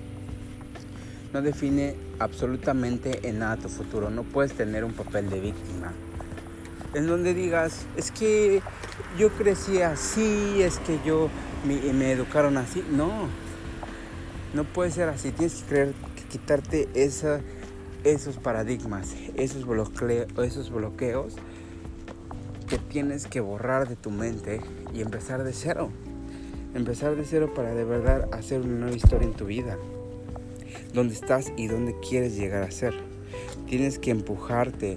No 1.33 1.43
define 1.43 1.95
absolutamente 2.19 3.29
en 3.29 3.39
nada 3.39 3.57
tu 3.57 3.69
futuro. 3.69 4.11
No 4.11 4.25
puedes 4.25 4.53
tener 4.53 4.85
un 4.85 4.93
papel 4.93 5.31
de 5.31 5.41
víctima 5.41 5.93
en 6.95 7.07
donde 7.07 7.35
digas, 7.35 7.87
es 7.97 8.11
que 8.11 8.63
yo 9.19 9.31
crecí 9.31 9.83
así, 9.83 10.63
es 10.63 10.79
que 10.79 10.99
yo 11.05 11.29
me, 11.65 12.13
educaron 12.13 12.57
así. 12.57 12.85
No, 12.91 13.29
no 14.55 14.65
puede 14.65 14.91
ser 14.91 15.09
así. 15.09 15.31
Tienes 15.33 15.63
que, 15.63 15.69
creer, 15.69 15.95
quitarte 16.31 16.89
esa, 16.95 17.41
esos 18.05 18.37
paradigmas, 18.37 19.15
esos, 19.37 19.65
esos 20.39 20.71
bloqueos 20.71 21.37
que 22.69 22.79
tienes 22.79 23.27
que 23.27 23.41
borrar 23.41 23.89
de 23.89 23.97
tu 23.97 24.11
mente 24.11 24.61
y 24.95 25.01
empezar 25.01 25.45
de 25.45 25.53
cero. 25.53 25.91
Empezar 26.75 27.17
de 27.17 27.25
cero 27.25 27.53
para 27.55 27.75
de 27.75 27.85
verdad 27.85 28.29
hacer 28.33 28.61
una 28.61 28.79
nueva 28.79 28.97
historia 28.97 29.27
en 29.27 29.35
tu 29.35 29.47
vida. 29.47 29.77
Dónde 30.95 31.15
estás 31.15 31.53
y 31.57 31.67
dónde 31.67 31.97
quieres 32.09 32.37
llegar 32.37 32.63
a 32.63 32.71
ser. 32.71 32.95
Tienes 33.67 33.99
que 33.99 34.13
empujarte 34.13 34.97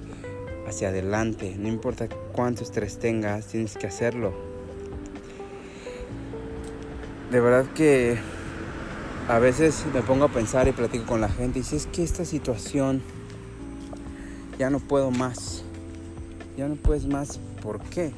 hacia 0.67 0.89
adelante. 0.89 1.55
No 1.57 1.67
importa 1.67 2.07
cuánto 2.31 2.63
estrés 2.63 2.99
tengas, 2.99 3.47
tienes 3.47 3.75
que 3.75 3.87
hacerlo. 3.87 4.33
De 7.31 7.39
verdad 7.39 7.65
que 7.73 8.17
a 9.27 9.39
veces 9.39 9.83
me 9.93 10.01
pongo 10.01 10.25
a 10.25 10.29
pensar 10.29 10.67
y 10.67 10.73
platico 10.73 11.05
con 11.05 11.21
la 11.21 11.29
gente 11.29 11.59
y 11.59 11.63
si 11.63 11.77
es 11.77 11.87
que 11.87 12.03
esta 12.03 12.25
situación 12.25 13.01
ya 14.59 14.69
no 14.69 14.79
puedo 14.79 15.09
más. 15.09 15.63
Ya 16.55 16.67
no 16.67 16.75
puedes 16.75 17.07
más, 17.07 17.39
¿por 17.63 17.81
qué? 17.81 18.11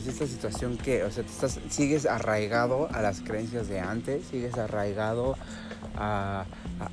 Si 0.00 0.10
esta 0.10 0.26
situación 0.26 0.76
que, 0.76 1.04
o 1.04 1.10
sea, 1.10 1.24
estás, 1.24 1.60
sigues 1.70 2.06
arraigado 2.06 2.88
a 2.92 3.02
las 3.02 3.20
creencias 3.20 3.68
de 3.68 3.80
antes, 3.80 4.26
sigues 4.26 4.56
arraigado 4.58 5.36
a, 5.96 6.44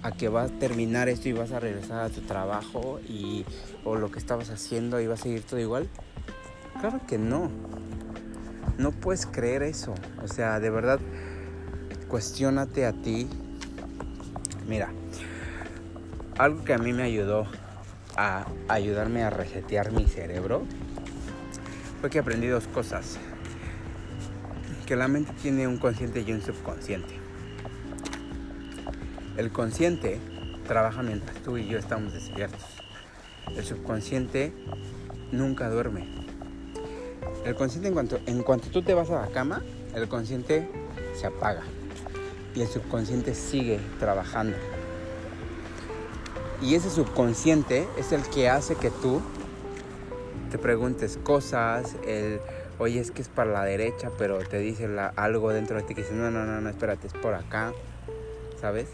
a, 0.01 0.11
que 0.11 0.29
vas 0.29 0.51
a 0.51 0.59
terminar 0.59 1.09
esto 1.09 1.29
y 1.29 1.33
vas 1.33 1.51
a 1.51 1.59
regresar 1.59 2.01
a 2.01 2.09
tu 2.09 2.21
trabajo 2.21 2.99
y, 3.07 3.45
o 3.83 3.95
lo 3.95 4.11
que 4.11 4.19
estabas 4.19 4.49
haciendo 4.49 4.99
y 5.01 5.07
va 5.07 5.15
a 5.15 5.17
seguir 5.17 5.43
todo 5.43 5.59
igual? 5.59 5.89
Claro 6.79 7.01
que 7.07 7.17
no. 7.17 7.49
No 8.77 8.91
puedes 8.91 9.25
creer 9.25 9.63
eso. 9.63 9.93
O 10.21 10.27
sea, 10.27 10.59
de 10.59 10.69
verdad, 10.69 10.99
cuestionate 12.07 12.85
a 12.85 12.93
ti. 12.93 13.27
Mira, 14.67 14.89
algo 16.37 16.63
que 16.63 16.73
a 16.73 16.77
mí 16.77 16.93
me 16.93 17.03
ayudó 17.03 17.45
a 18.15 18.45
ayudarme 18.67 19.23
a 19.23 19.29
resetear 19.29 19.91
mi 19.91 20.05
cerebro 20.05 20.63
que 22.09 22.19
aprendí 22.19 22.47
dos 22.47 22.67
cosas. 22.67 23.17
Que 24.85 24.95
la 24.95 25.07
mente 25.07 25.31
tiene 25.41 25.67
un 25.67 25.77
consciente 25.77 26.21
y 26.21 26.31
un 26.31 26.41
subconsciente. 26.41 27.15
El 29.37 29.51
consciente 29.51 30.19
trabaja 30.67 31.01
mientras 31.01 31.35
tú 31.37 31.57
y 31.57 31.67
yo 31.67 31.77
estamos 31.77 32.13
despiertos. 32.13 32.61
El 33.55 33.63
subconsciente 33.63 34.53
nunca 35.31 35.69
duerme. 35.69 36.07
El 37.45 37.55
consciente 37.55 37.87
en 37.87 37.93
cuanto, 37.93 38.19
en 38.25 38.43
cuanto 38.43 38.69
tú 38.69 38.81
te 38.81 38.93
vas 38.93 39.09
a 39.09 39.21
la 39.21 39.27
cama, 39.27 39.61
el 39.95 40.07
consciente 40.07 40.69
se 41.15 41.27
apaga 41.27 41.63
y 42.55 42.61
el 42.61 42.67
subconsciente 42.67 43.33
sigue 43.35 43.79
trabajando. 43.99 44.55
Y 46.61 46.75
ese 46.75 46.89
subconsciente 46.89 47.87
es 47.97 48.11
el 48.11 48.21
que 48.23 48.49
hace 48.49 48.75
que 48.75 48.89
tú 48.89 49.21
te 50.53 50.59
preguntes 50.59 51.17
cosas, 51.23 51.95
el, 52.07 52.39
oye, 52.77 52.99
es 52.99 53.11
que 53.11 53.23
es 53.23 53.27
para 53.27 53.51
la 53.51 53.65
derecha, 53.65 54.11
pero 54.17 54.37
te 54.37 54.59
dice 54.59 54.87
algo 55.15 55.51
dentro 55.51 55.77
de 55.77 55.83
ti 55.83 55.95
que 55.95 56.03
dice, 56.03 56.13
no, 56.13 56.29
no, 56.31 56.45
no, 56.45 56.61
no, 56.61 56.69
espérate, 56.69 57.07
es 57.07 57.13
por 57.13 57.33
acá, 57.33 57.73
¿sabes? 58.61 58.87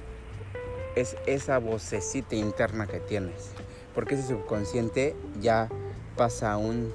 es 0.95 1.17
esa 1.25 1.57
vocecita 1.57 2.35
interna 2.35 2.87
que 2.87 2.99
tienes. 2.99 3.51
Porque 3.93 4.15
ese 4.15 4.27
subconsciente 4.27 5.15
ya 5.41 5.69
pasa 6.15 6.53
a, 6.53 6.57
un 6.57 6.93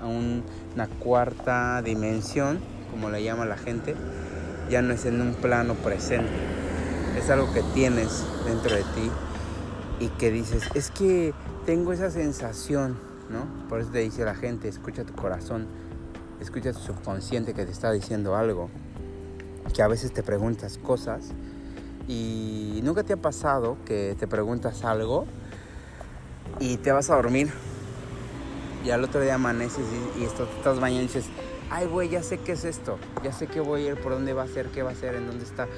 a 0.00 0.06
una 0.06 0.86
cuarta 1.00 1.82
dimensión, 1.82 2.60
como 2.90 3.10
le 3.10 3.22
llama 3.22 3.44
la 3.44 3.56
gente, 3.56 3.94
ya 4.70 4.80
no 4.80 4.94
es 4.94 5.04
en 5.04 5.20
un 5.20 5.34
plano 5.34 5.74
presente. 5.74 6.30
Es 7.18 7.28
algo 7.28 7.52
que 7.52 7.62
tienes 7.74 8.24
dentro 8.46 8.74
de 8.74 8.82
ti 8.82 9.10
y 10.00 10.08
que 10.08 10.30
dices, 10.30 10.68
es 10.74 10.90
que 10.90 11.34
tengo 11.66 11.92
esa 11.92 12.10
sensación, 12.10 12.96
¿no? 13.30 13.68
Por 13.68 13.80
eso 13.80 13.90
te 13.90 14.00
dice 14.00 14.24
la 14.24 14.34
gente, 14.34 14.68
escucha 14.68 15.04
tu 15.04 15.14
corazón, 15.14 15.66
escucha 16.40 16.72
tu 16.72 16.80
subconsciente 16.80 17.54
que 17.54 17.64
te 17.64 17.72
está 17.72 17.92
diciendo 17.92 18.36
algo, 18.36 18.68
que 19.74 19.82
a 19.82 19.88
veces 19.88 20.12
te 20.12 20.22
preguntas 20.22 20.78
cosas 20.78 21.32
y 22.08 22.80
nunca 22.82 23.04
te 23.04 23.12
ha 23.12 23.16
pasado 23.16 23.76
que 23.84 24.16
te 24.18 24.26
preguntas 24.26 24.84
algo 24.84 25.26
y 26.58 26.76
te 26.78 26.92
vas 26.92 27.10
a 27.10 27.16
dormir 27.16 27.50
y 28.84 28.90
al 28.90 29.04
otro 29.04 29.20
día 29.20 29.34
amaneces 29.36 29.84
y, 30.18 30.24
estás, 30.24 30.80
bañando 30.80 31.04
y 31.04 31.06
dices, 31.06 31.26
ay 31.70 31.86
güey, 31.86 32.08
ya 32.08 32.22
sé 32.22 32.38
qué 32.38 32.52
es 32.52 32.64
esto, 32.64 32.98
ya 33.22 33.32
sé 33.32 33.46
qué 33.46 33.60
voy 33.60 33.86
a 33.86 33.90
ir, 33.90 34.00
por 34.00 34.12
dónde 34.12 34.32
va 34.32 34.42
a 34.42 34.48
ser, 34.48 34.68
qué 34.68 34.82
va 34.82 34.90
a 34.90 34.94
ser, 34.94 35.14
en 35.14 35.26
dónde 35.26 35.44
está. 35.44 35.68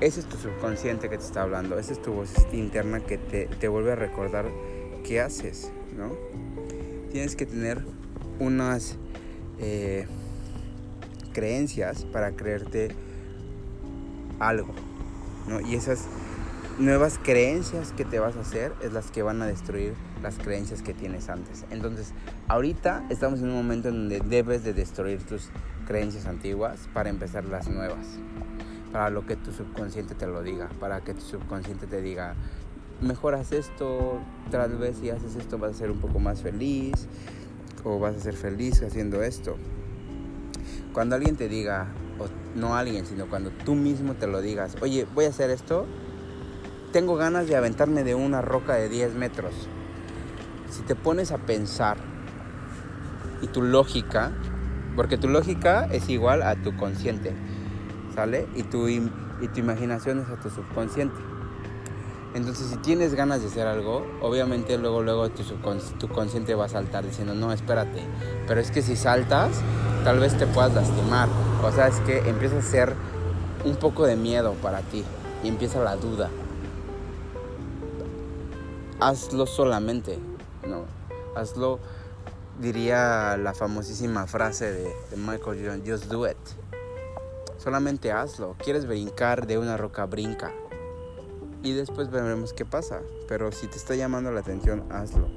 Ese 0.00 0.20
es 0.20 0.26
tu 0.26 0.36
subconsciente 0.36 1.08
que 1.08 1.18
te 1.18 1.24
está 1.24 1.42
hablando, 1.42 1.78
esa 1.78 1.92
es 1.92 2.02
tu 2.02 2.12
voz 2.12 2.30
interna 2.52 3.00
que 3.00 3.18
te, 3.18 3.68
vuelve 3.68 3.92
a 3.92 3.96
recordar 3.96 4.46
qué 5.04 5.20
haces, 5.20 5.70
¿no? 5.96 6.12
Tienes 7.10 7.36
que 7.36 7.46
tener 7.46 7.84
unas 8.38 8.96
eh, 9.58 10.06
creencias 11.32 12.04
para 12.04 12.32
creerte 12.32 12.94
algo. 14.38 14.74
Y 15.68 15.74
esas 15.74 16.06
nuevas 16.78 17.18
creencias 17.22 17.92
que 17.92 18.04
te 18.04 18.18
vas 18.18 18.36
a 18.36 18.40
hacer 18.40 18.72
es 18.82 18.92
las 18.92 19.10
que 19.10 19.22
van 19.22 19.42
a 19.42 19.46
destruir 19.46 19.94
las 20.22 20.38
creencias 20.38 20.82
que 20.82 20.94
tienes 20.94 21.28
antes. 21.28 21.64
Entonces, 21.70 22.12
ahorita 22.48 23.04
estamos 23.10 23.40
en 23.40 23.48
un 23.48 23.56
momento 23.56 23.88
en 23.88 24.08
donde 24.08 24.20
debes 24.20 24.64
de 24.64 24.72
destruir 24.72 25.22
tus 25.24 25.50
creencias 25.86 26.26
antiguas 26.26 26.88
para 26.92 27.10
empezar 27.10 27.44
las 27.44 27.68
nuevas. 27.68 28.06
Para 28.92 29.10
lo 29.10 29.26
que 29.26 29.36
tu 29.36 29.52
subconsciente 29.52 30.14
te 30.14 30.26
lo 30.26 30.42
diga, 30.42 30.68
para 30.78 31.00
que 31.00 31.14
tu 31.14 31.22
subconsciente 31.22 31.86
te 31.86 32.00
diga, 32.00 32.34
mejoras 33.02 33.52
esto, 33.52 34.20
tal 34.50 34.76
vez 34.76 34.96
si 34.98 35.10
haces 35.10 35.36
esto 35.36 35.58
vas 35.58 35.72
a 35.72 35.74
ser 35.74 35.90
un 35.90 35.98
poco 35.98 36.18
más 36.18 36.40
feliz 36.40 37.08
o 37.84 37.98
vas 37.98 38.16
a 38.16 38.20
ser 38.20 38.34
feliz 38.34 38.82
haciendo 38.82 39.22
esto. 39.22 39.56
Cuando 40.92 41.16
alguien 41.16 41.36
te 41.36 41.48
diga, 41.48 41.88
no 42.54 42.76
alguien, 42.76 43.06
sino 43.06 43.28
cuando 43.28 43.50
tú 43.50 43.74
mismo 43.74 44.14
te 44.14 44.26
lo 44.26 44.40
digas, 44.40 44.76
oye, 44.82 45.06
voy 45.14 45.24
a 45.24 45.28
hacer 45.28 45.50
esto, 45.50 45.86
tengo 46.92 47.16
ganas 47.16 47.48
de 47.48 47.56
aventarme 47.56 48.04
de 48.04 48.14
una 48.14 48.42
roca 48.42 48.74
de 48.74 48.88
10 48.88 49.14
metros. 49.14 49.54
Si 50.70 50.82
te 50.82 50.94
pones 50.94 51.32
a 51.32 51.38
pensar 51.38 51.96
y 53.40 53.46
tu 53.46 53.62
lógica, 53.62 54.32
porque 54.94 55.16
tu 55.16 55.28
lógica 55.28 55.86
es 55.90 56.08
igual 56.08 56.42
a 56.42 56.54
tu 56.56 56.76
consciente, 56.76 57.32
¿sale? 58.14 58.46
Y 58.54 58.62
tu, 58.64 58.88
y 58.88 59.00
tu 59.52 59.60
imaginación 59.60 60.20
es 60.20 60.28
a 60.28 60.38
tu 60.38 60.50
subconsciente. 60.50 61.31
Entonces, 62.34 62.68
si 62.68 62.76
tienes 62.76 63.14
ganas 63.14 63.42
de 63.42 63.48
hacer 63.48 63.66
algo, 63.66 64.06
obviamente 64.22 64.78
luego, 64.78 65.02
luego 65.02 65.28
tu, 65.28 65.42
tu 65.98 66.08
consciente 66.08 66.54
va 66.54 66.64
a 66.64 66.68
saltar 66.68 67.04
diciendo, 67.04 67.34
no, 67.34 67.52
espérate. 67.52 68.02
Pero 68.46 68.60
es 68.60 68.70
que 68.70 68.80
si 68.80 68.96
saltas, 68.96 69.60
tal 70.02 70.18
vez 70.18 70.36
te 70.38 70.46
puedas 70.46 70.72
lastimar. 70.72 71.28
O 71.62 71.70
sea, 71.70 71.88
es 71.88 72.00
que 72.00 72.18
empieza 72.28 72.58
a 72.58 72.62
ser 72.62 72.94
un 73.66 73.76
poco 73.76 74.06
de 74.06 74.16
miedo 74.16 74.54
para 74.62 74.80
ti 74.80 75.04
y 75.44 75.48
empieza 75.48 75.82
la 75.82 75.96
duda. 75.96 76.30
Hazlo 78.98 79.46
solamente, 79.46 80.18
¿no? 80.66 80.84
Hazlo, 81.38 81.80
diría 82.60 83.36
la 83.36 83.52
famosísima 83.52 84.26
frase 84.26 84.72
de, 84.72 84.84
de 85.10 85.16
Michael 85.18 85.60
Jordan, 85.60 85.82
just 85.86 86.06
do 86.06 86.26
it. 86.26 86.38
Solamente 87.58 88.10
hazlo. 88.10 88.56
¿Quieres 88.58 88.86
brincar 88.86 89.46
de 89.46 89.58
una 89.58 89.76
roca? 89.76 90.06
Brinca 90.06 90.52
y 91.62 91.72
después 91.72 92.10
veremos 92.10 92.52
qué 92.52 92.64
pasa. 92.64 93.00
Pero 93.28 93.52
si 93.52 93.66
te 93.66 93.76
está 93.76 93.94
llamando 93.94 94.32
la 94.32 94.40
atención, 94.40 94.84
hazlo. 94.90 95.28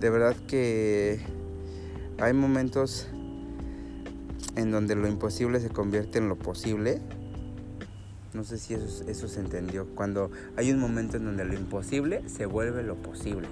De 0.00 0.10
verdad 0.10 0.36
que 0.46 1.20
hay 2.18 2.32
momentos 2.32 3.08
en 4.56 4.70
donde 4.70 4.94
lo 4.94 5.06
imposible 5.06 5.60
se 5.60 5.70
convierte 5.70 6.18
en 6.18 6.28
lo 6.28 6.36
posible. 6.36 7.00
No 8.34 8.44
sé 8.44 8.58
si 8.58 8.74
eso, 8.74 9.04
eso 9.08 9.28
se 9.28 9.40
entendió. 9.40 9.86
Cuando 9.94 10.30
hay 10.56 10.70
un 10.70 10.78
momento 10.78 11.16
en 11.16 11.24
donde 11.24 11.44
lo 11.44 11.54
imposible 11.54 12.28
se 12.28 12.46
vuelve 12.46 12.82
lo 12.82 12.96
posible. 12.96 13.48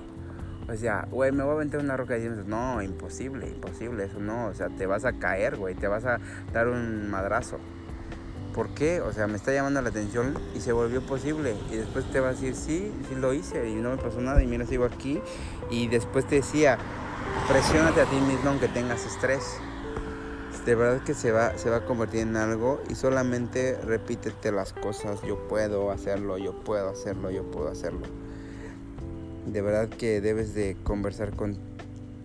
O 0.69 0.75
sea, 0.77 1.07
güey, 1.11 1.31
me 1.31 1.43
voy 1.43 1.53
a 1.53 1.55
aventar 1.57 1.81
una 1.81 1.97
roca 1.97 2.17
y 2.17 2.23
dices, 2.23 2.47
no, 2.47 2.81
imposible, 2.81 3.49
imposible, 3.49 4.05
eso 4.05 4.19
no. 4.19 4.47
O 4.47 4.55
sea, 4.55 4.69
te 4.71 4.87
vas 4.87 5.05
a 5.05 5.13
caer, 5.13 5.57
güey, 5.57 5.75
te 5.75 5.89
vas 5.89 6.05
a 6.07 6.19
dar 6.53 6.69
un 6.69 7.11
madrazo. 7.11 7.59
¿Por 8.55 8.69
qué? 8.71 9.01
O 9.01 9.13
sea, 9.13 9.27
me 9.27 9.37
está 9.37 9.53
llamando 9.53 9.83
la 9.83 9.89
atención 9.91 10.35
y 10.55 10.61
se 10.61 10.73
volvió 10.73 11.03
posible. 11.03 11.55
Y 11.71 11.77
después 11.77 12.11
te 12.11 12.21
va 12.21 12.29
a 12.29 12.33
decir, 12.33 12.55
sí, 12.55 12.93
sí 13.09 13.15
lo 13.17 13.35
hice 13.35 13.69
y 13.69 13.75
no 13.75 13.91
me 13.91 13.97
pasó 13.97 14.21
nada 14.21 14.43
y 14.43 14.47
mira, 14.47 14.65
sigo 14.65 14.85
aquí. 14.85 15.21
Y 15.71 15.89
después 15.89 16.27
te 16.27 16.37
decía, 16.37 16.79
presiónate 17.49 18.01
a 18.01 18.07
ti 18.07 18.17
mismo 18.17 18.51
aunque 18.51 18.69
tengas 18.69 19.05
estrés. 19.05 19.43
De 20.65 20.75
verdad 20.75 21.03
que 21.05 21.13
se 21.13 21.31
va, 21.31 21.59
se 21.59 21.69
va 21.69 21.79
a 21.79 21.85
convertir 21.85 22.21
en 22.21 22.37
algo 22.37 22.81
y 22.89 22.95
solamente 22.95 23.79
repítete 23.85 24.51
las 24.51 24.73
cosas, 24.73 25.21
yo 25.21 25.47
puedo 25.47 25.91
hacerlo, 25.91 26.39
yo 26.39 26.59
puedo 26.65 26.89
hacerlo, 26.89 27.31
yo 27.31 27.43
puedo 27.51 27.69
hacerlo. 27.69 28.07
De 29.47 29.61
verdad 29.61 29.91
que 29.91 30.23
debes 30.23 30.55
de 30.55 30.79
conversar 30.83 31.37
con, 31.37 31.59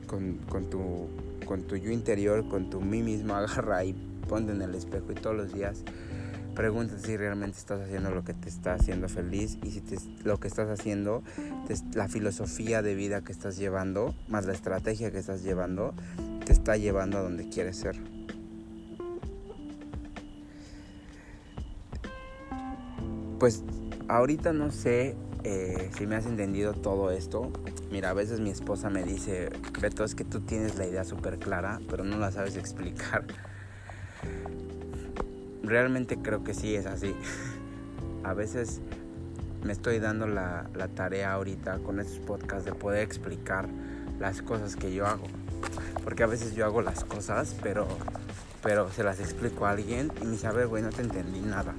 con, 0.07 0.37
con 0.49 0.69
tu, 0.69 1.09
con 1.45 1.63
tu 1.63 1.75
yo 1.75 1.91
interior, 1.91 2.47
con 2.47 2.69
tu 2.69 2.79
mí 2.79 3.03
mismo, 3.03 3.35
agarra 3.35 3.83
y 3.83 3.91
ponte 4.29 4.53
en 4.53 4.61
el 4.61 4.73
espejo 4.73 5.11
y 5.11 5.15
todos 5.15 5.35
los 5.35 5.51
días 5.51 5.83
Pregúntate 6.59 6.99
si 6.99 7.15
realmente 7.15 7.57
estás 7.57 7.79
haciendo 7.79 8.11
lo 8.11 8.25
que 8.25 8.33
te 8.33 8.49
está 8.49 8.73
haciendo 8.73 9.07
feliz 9.07 9.57
y 9.63 9.71
si 9.71 9.81
lo 10.25 10.41
que 10.41 10.49
estás 10.49 10.67
haciendo, 10.67 11.23
la 11.93 12.09
filosofía 12.09 12.81
de 12.81 12.95
vida 12.95 13.21
que 13.21 13.31
estás 13.31 13.55
llevando, 13.55 14.13
más 14.27 14.45
la 14.45 14.51
estrategia 14.51 15.09
que 15.09 15.19
estás 15.19 15.41
llevando, 15.41 15.93
te 16.45 16.51
está 16.51 16.75
llevando 16.75 17.17
a 17.17 17.21
donde 17.21 17.47
quieres 17.47 17.77
ser. 17.77 17.95
Pues 23.39 23.63
ahorita 24.09 24.51
no 24.51 24.69
sé 24.69 25.15
eh, 25.45 25.89
si 25.97 26.07
me 26.07 26.17
has 26.17 26.25
entendido 26.25 26.73
todo 26.73 27.11
esto. 27.11 27.53
Mira, 27.89 28.09
a 28.09 28.13
veces 28.13 28.41
mi 28.41 28.49
esposa 28.49 28.89
me 28.89 29.03
dice, 29.03 29.49
Beto, 29.79 30.03
es 30.03 30.13
que 30.13 30.25
tú 30.25 30.41
tienes 30.41 30.77
la 30.77 30.85
idea 30.85 31.05
súper 31.05 31.39
clara, 31.39 31.79
pero 31.89 32.03
no 32.03 32.17
la 32.17 32.33
sabes 32.33 32.57
explicar 32.57 33.23
realmente 35.63 36.17
creo 36.17 36.43
que 36.43 36.53
sí 36.53 36.75
es 36.75 36.85
así. 36.85 37.15
A 38.23 38.33
veces 38.33 38.81
me 39.63 39.73
estoy 39.73 39.99
dando 39.99 40.27
la, 40.27 40.67
tarea 40.95 41.33
ahorita 41.33 41.79
con 41.79 41.99
estos 41.99 42.19
podcasts 42.19 42.65
de 42.65 42.73
poder 42.73 43.03
explicar 43.03 43.67
las 44.19 44.41
cosas 44.41 44.75
que 44.75 44.93
yo 44.93 45.05
hago. 45.05 45.25
Porque 46.03 46.23
a 46.23 46.27
veces 46.27 46.55
yo 46.55 46.65
hago 46.65 46.81
las 46.81 47.03
cosas, 47.03 47.55
pero, 47.61 47.87
pero 48.63 48.89
se 48.91 49.03
las 49.03 49.19
explico 49.19 49.65
a 49.65 49.71
alguien 49.71 50.11
y 50.21 50.25
me 50.25 50.31
dice, 50.31 50.47
a 50.47 50.51
ver, 50.51 50.67
güey, 50.67 50.81
no 50.81 50.89
te 50.89 51.01
entendí 51.01 51.41
nada. 51.41 51.73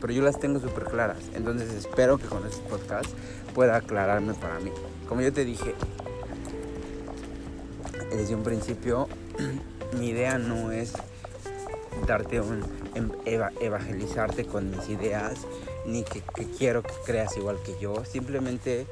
Pero 0.00 0.12
yo 0.12 0.22
las 0.22 0.40
tengo 0.40 0.60
súper 0.60 0.84
claras. 0.84 1.18
Entonces 1.34 1.72
espero 1.72 2.18
que 2.18 2.26
con 2.26 2.44
estos 2.46 2.60
podcasts 2.60 3.14
pueda 3.54 3.76
aclararme 3.76 4.34
para 4.34 4.58
mí. 4.60 4.70
Como 5.08 5.20
yo 5.20 5.32
te 5.32 5.44
dije, 5.44 5.74
desde 8.10 8.34
un 8.34 8.42
principio, 8.42 9.08
mi 9.98 10.08
idea 10.08 10.38
no 10.38 10.72
es 10.72 10.92
darte 12.06 12.40
un 12.40 12.62
em, 12.94 13.10
evangelizarte 13.24 14.44
con 14.44 14.70
mis 14.70 14.88
ideas 14.88 15.46
ni 15.86 16.04
que, 16.04 16.22
quiero 16.58 16.82
que 16.82 16.92
creas 17.04 17.36
igual 17.36 17.58
que 17.64 17.74
yo. 17.80 18.04
Simplemente 18.04 18.86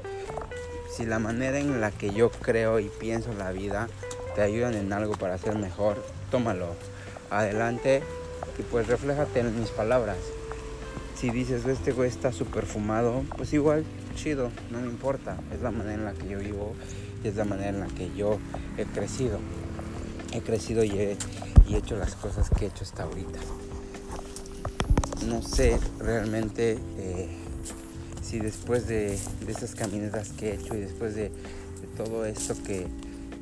si 0.95 1.05
la 1.05 1.19
manera 1.19 1.59
en 1.59 1.81
la 1.81 1.91
que 1.91 2.11
yo 2.11 2.29
creo 2.29 2.79
y 2.79 2.89
pienso 2.89 3.33
la 3.33 3.51
vida 3.51 3.87
te 4.35 4.41
ayudan 4.41 4.75
en 4.75 4.93
algo 4.93 5.13
para 5.13 5.37
ser 5.37 5.55
mejor 5.55 6.03
tómalo 6.31 6.67
adelante 7.29 8.01
y 8.57 8.63
pues 8.63 8.87
refléjate 8.87 9.39
en 9.39 9.59
mis 9.59 9.69
palabras. 9.69 10.17
Si 11.15 11.29
dices 11.29 11.65
este 11.65 11.91
güey 11.91 12.09
está 12.09 12.31
súper 12.31 12.65
fumado 12.65 13.23
pues 13.35 13.53
igual 13.53 13.83
chido 14.15 14.51
no 14.71 14.79
me 14.79 14.87
importa. 14.87 15.37
Es 15.53 15.61
la 15.61 15.71
manera 15.71 15.95
en 15.95 16.05
la 16.05 16.13
que 16.13 16.27
yo 16.27 16.39
vivo 16.39 16.73
y 17.23 17.27
es 17.27 17.35
la 17.35 17.45
manera 17.45 17.69
en 17.69 17.79
la 17.79 17.87
que 17.87 18.11
yo 18.15 18.37
he 18.77 18.85
crecido 18.85 19.39
he 20.33 20.41
crecido 20.41 20.83
y 20.83 20.91
he 20.91 21.17
hecho 21.69 21.97
las 21.97 22.15
cosas 22.15 22.49
que 22.49 22.65
he 22.65 22.67
hecho 22.67 22.83
hasta 22.83 23.03
ahorita. 23.03 23.39
No 25.25 25.41
sé 25.41 25.79
realmente 25.99 26.79
eh, 26.97 27.27
si 28.21 28.39
después 28.39 28.87
de, 28.87 29.19
de, 29.45 29.51
esas 29.51 29.75
caminatas 29.75 30.29
que 30.29 30.51
he 30.51 30.53
hecho 30.55 30.75
y 30.75 30.81
después 30.81 31.15
de, 31.15 31.31
todo 31.97 32.25
esto 32.25 32.55
que, 32.63 32.87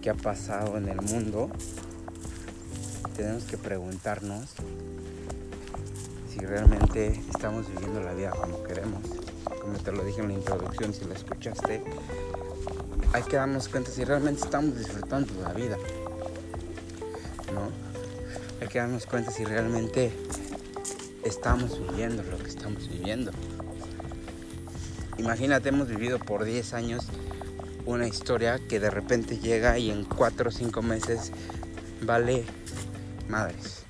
que 0.01 0.09
ha 0.09 0.13
pasado 0.13 0.77
en 0.77 0.87
el 0.87 1.01
mundo, 1.01 1.49
tenemos 3.17 3.43
que 3.43 3.57
preguntarnos 3.57 4.51
si 6.31 6.39
realmente 6.39 7.21
estamos 7.33 7.67
viviendo 7.67 8.01
la 8.01 8.13
vida 8.13 8.31
como 8.31 8.63
queremos. 8.63 9.01
Como 9.61 9.77
te 9.77 9.91
lo 9.91 10.03
dije 10.05 10.21
en 10.21 10.29
la 10.29 10.33
introducción, 10.35 10.93
si 10.93 11.05
la 11.05 11.15
escuchaste, 11.15 11.83
hay 13.13 13.23
que 13.23 13.35
darnos 13.35 13.67
cuenta 13.67 13.91
si 13.91 14.05
realmente 14.05 14.41
estamos 14.43 14.77
disfrutando 14.77 15.33
la 15.41 15.53
vida. 15.53 15.77
Que 18.75 18.79
darnos 18.79 19.05
cuenta 19.05 19.31
si 19.31 19.45
realmente 19.45 20.11
estamos 21.23 21.79
viviendo 21.79 22.23
lo 22.23 22.37
que 22.37 22.49
estamos 22.49 22.89
viviendo. 22.89 23.31
Imagínate, 25.17 25.69
hemos 25.69 25.87
vivido 25.87 26.19
por 26.19 26.43
10 26.43 26.73
años 26.73 27.05
una 27.85 28.05
historia 28.05 28.59
que 28.59 28.81
de 28.81 28.89
repente 28.89 29.39
llega 29.39 29.79
y 29.79 29.91
en 29.91 30.03
4 30.03 30.49
o 30.49 30.51
5 30.51 30.81
meses 30.81 31.31
vale 32.01 32.43
madres, 33.29 33.85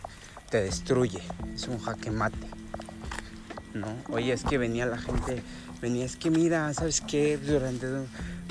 te 0.52 0.62
destruye, 0.62 1.24
es 1.56 1.68
un 1.68 1.80
jaque 1.80 2.12
mate. 2.12 2.48
¿No? 3.74 3.88
Oye, 4.12 4.34
es 4.34 4.44
que 4.44 4.60
venía 4.60 4.86
la 4.86 5.00
gente, 5.00 5.42
venía, 5.86 6.06
es 6.06 6.16
que 6.16 6.32
mira, 6.32 6.74
¿sabes 6.74 7.00
qué? 7.00 7.38
Durante 7.38 7.86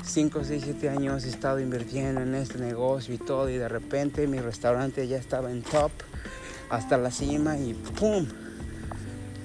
5, 0.05 0.41
6, 0.45 0.61
7 0.63 0.87
años 0.87 1.25
he 1.25 1.29
estado 1.29 1.59
invirtiendo 1.59 2.21
en 2.21 2.33
este 2.33 2.59
negocio 2.59 3.13
y 3.13 3.17
todo 3.17 3.49
y 3.49 3.57
de 3.57 3.67
repente 3.67 4.25
mi 4.25 4.39
restaurante 4.39 5.05
ya 5.05 5.17
estaba 5.17 5.51
en 5.51 5.61
top 5.61 5.91
hasta 6.69 6.97
la 6.97 7.11
cima 7.11 7.57
y 7.57 7.73
¡pum! 7.73 8.25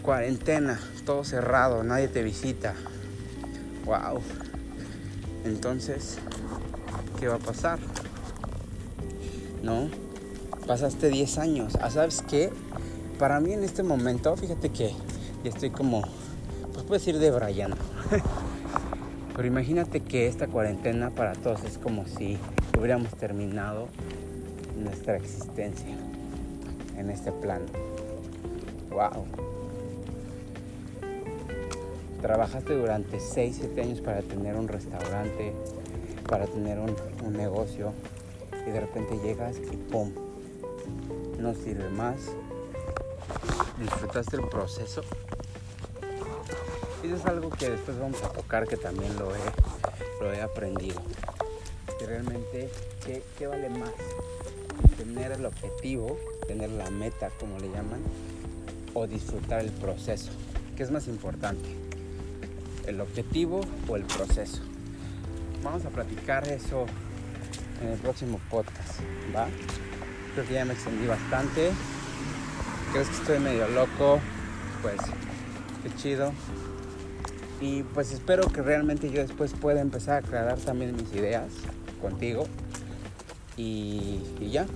Cuarentena, 0.03 0.79
todo 1.05 1.25
cerrado, 1.25 1.83
nadie 1.83 2.07
te 2.07 2.23
visita. 2.23 2.75
¡Wow! 3.87 4.21
Entonces, 5.45 6.19
¿qué 7.19 7.27
va 7.27 7.35
a 7.35 7.39
pasar? 7.39 7.81
¿No? 9.65 9.91
Pasaste 10.65 11.09
10 11.09 11.39
años. 11.39 11.73
Ah, 11.83 11.91
¿Sabes 11.91 12.23
qué? 12.23 12.53
Para 13.19 13.41
mí 13.41 13.53
en 13.53 13.65
este 13.65 13.83
momento, 13.83 14.37
fíjate 14.37 14.71
que 14.71 14.95
estoy 15.43 15.71
como, 15.71 16.03
pues 16.03 16.20
puedes 16.91 17.07
ir 17.07 17.21
debrayando. 17.21 17.77
Pero 19.37 19.47
imagínate 19.47 20.01
que 20.01 20.27
esta 20.27 20.49
cuarentena 20.49 21.11
para 21.11 21.35
todos 21.35 21.63
es 21.63 21.79
como 21.79 22.05
si 22.05 22.37
hubiéramos 22.77 23.15
terminado 23.15 23.87
nuestra 24.77 25.17
existencia 25.17 25.95
en 26.97 27.11
este 27.11 27.31
plano. 27.31 27.67
¡Wow! 28.91 29.25
Trabajaste 32.23 32.75
durante 32.75 33.21
6, 33.21 33.59
7 33.61 33.81
años 33.81 34.01
para 34.01 34.23
tener 34.23 34.57
un 34.57 34.67
restaurante, 34.67 35.53
para 36.29 36.47
tener 36.47 36.81
un, 36.81 36.97
un 37.25 37.35
negocio 37.35 37.93
y 38.67 38.71
de 38.73 38.81
repente 38.81 39.17
llegas 39.23 39.59
y 39.59 39.77
¡pum! 39.77 40.11
No 41.39 41.55
sirve 41.55 41.89
más. 41.89 42.33
¿Disfrutaste 43.79 44.39
el 44.39 44.49
proceso? 44.49 45.03
Y 47.03 47.07
eso 47.07 47.17
es 47.17 47.27
algo 47.27 47.51
que 47.51 47.71
después 47.71 47.99
vamos 47.99 48.23
a 48.23 48.29
tocar, 48.29 48.67
que 48.67 48.77
también 48.77 49.17
lo 49.19 49.35
he, 49.35 49.39
lo 50.21 50.33
he 50.33 50.41
aprendido. 50.43 51.01
Que 51.99 52.07
realmente, 52.07 52.71
¿qué, 53.05 53.23
¿qué 53.39 53.47
vale 53.47 53.71
más? 53.71 53.91
Tener 54.99 55.33
el 55.33 55.47
objetivo, 55.47 56.19
tener 56.47 56.71
la 56.71 56.91
meta, 56.91 57.31
como 57.39 57.59
le 57.59 57.69
llaman, 57.71 58.01
o 58.93 59.07
disfrutar 59.07 59.61
el 59.61 59.71
proceso. 59.71 60.31
¿Qué 60.77 60.83
es 60.83 60.91
más 60.91 61.09
importante? 61.09 61.69
¿El 62.87 63.01
objetivo 63.01 63.61
o 63.89 63.97
el 63.97 64.05
proceso? 64.05 64.61
Vamos 65.63 65.85
a 65.85 65.91
platicar 65.91 66.47
eso 66.49 66.87
en 67.83 67.89
el 67.89 67.99
próximo 67.99 68.41
podcast, 68.51 69.01
¿va? 69.35 69.49
Creo 70.35 70.47
que 70.47 70.55
ya 70.55 70.65
me 70.65 70.75
extendí 70.75 71.07
bastante. 71.07 71.71
¿Crees 72.93 73.09
que 73.09 73.15
estoy 73.15 73.39
medio 73.39 73.69
loco? 73.69 74.21
Pues 74.83 75.01
qué 75.83 75.95
chido. 75.97 76.33
Y 77.61 77.83
pues 77.83 78.13
espero 78.13 78.47
que 78.49 78.63
realmente 78.63 79.11
yo 79.11 79.21
después 79.21 79.53
pueda 79.53 79.81
empezar 79.81 80.15
a 80.15 80.27
aclarar 80.27 80.59
también 80.59 80.97
mis 80.97 81.13
ideas 81.13 81.53
contigo. 82.01 82.45
Y, 83.57 84.23
y 84.41 84.51
ya. 84.51 84.67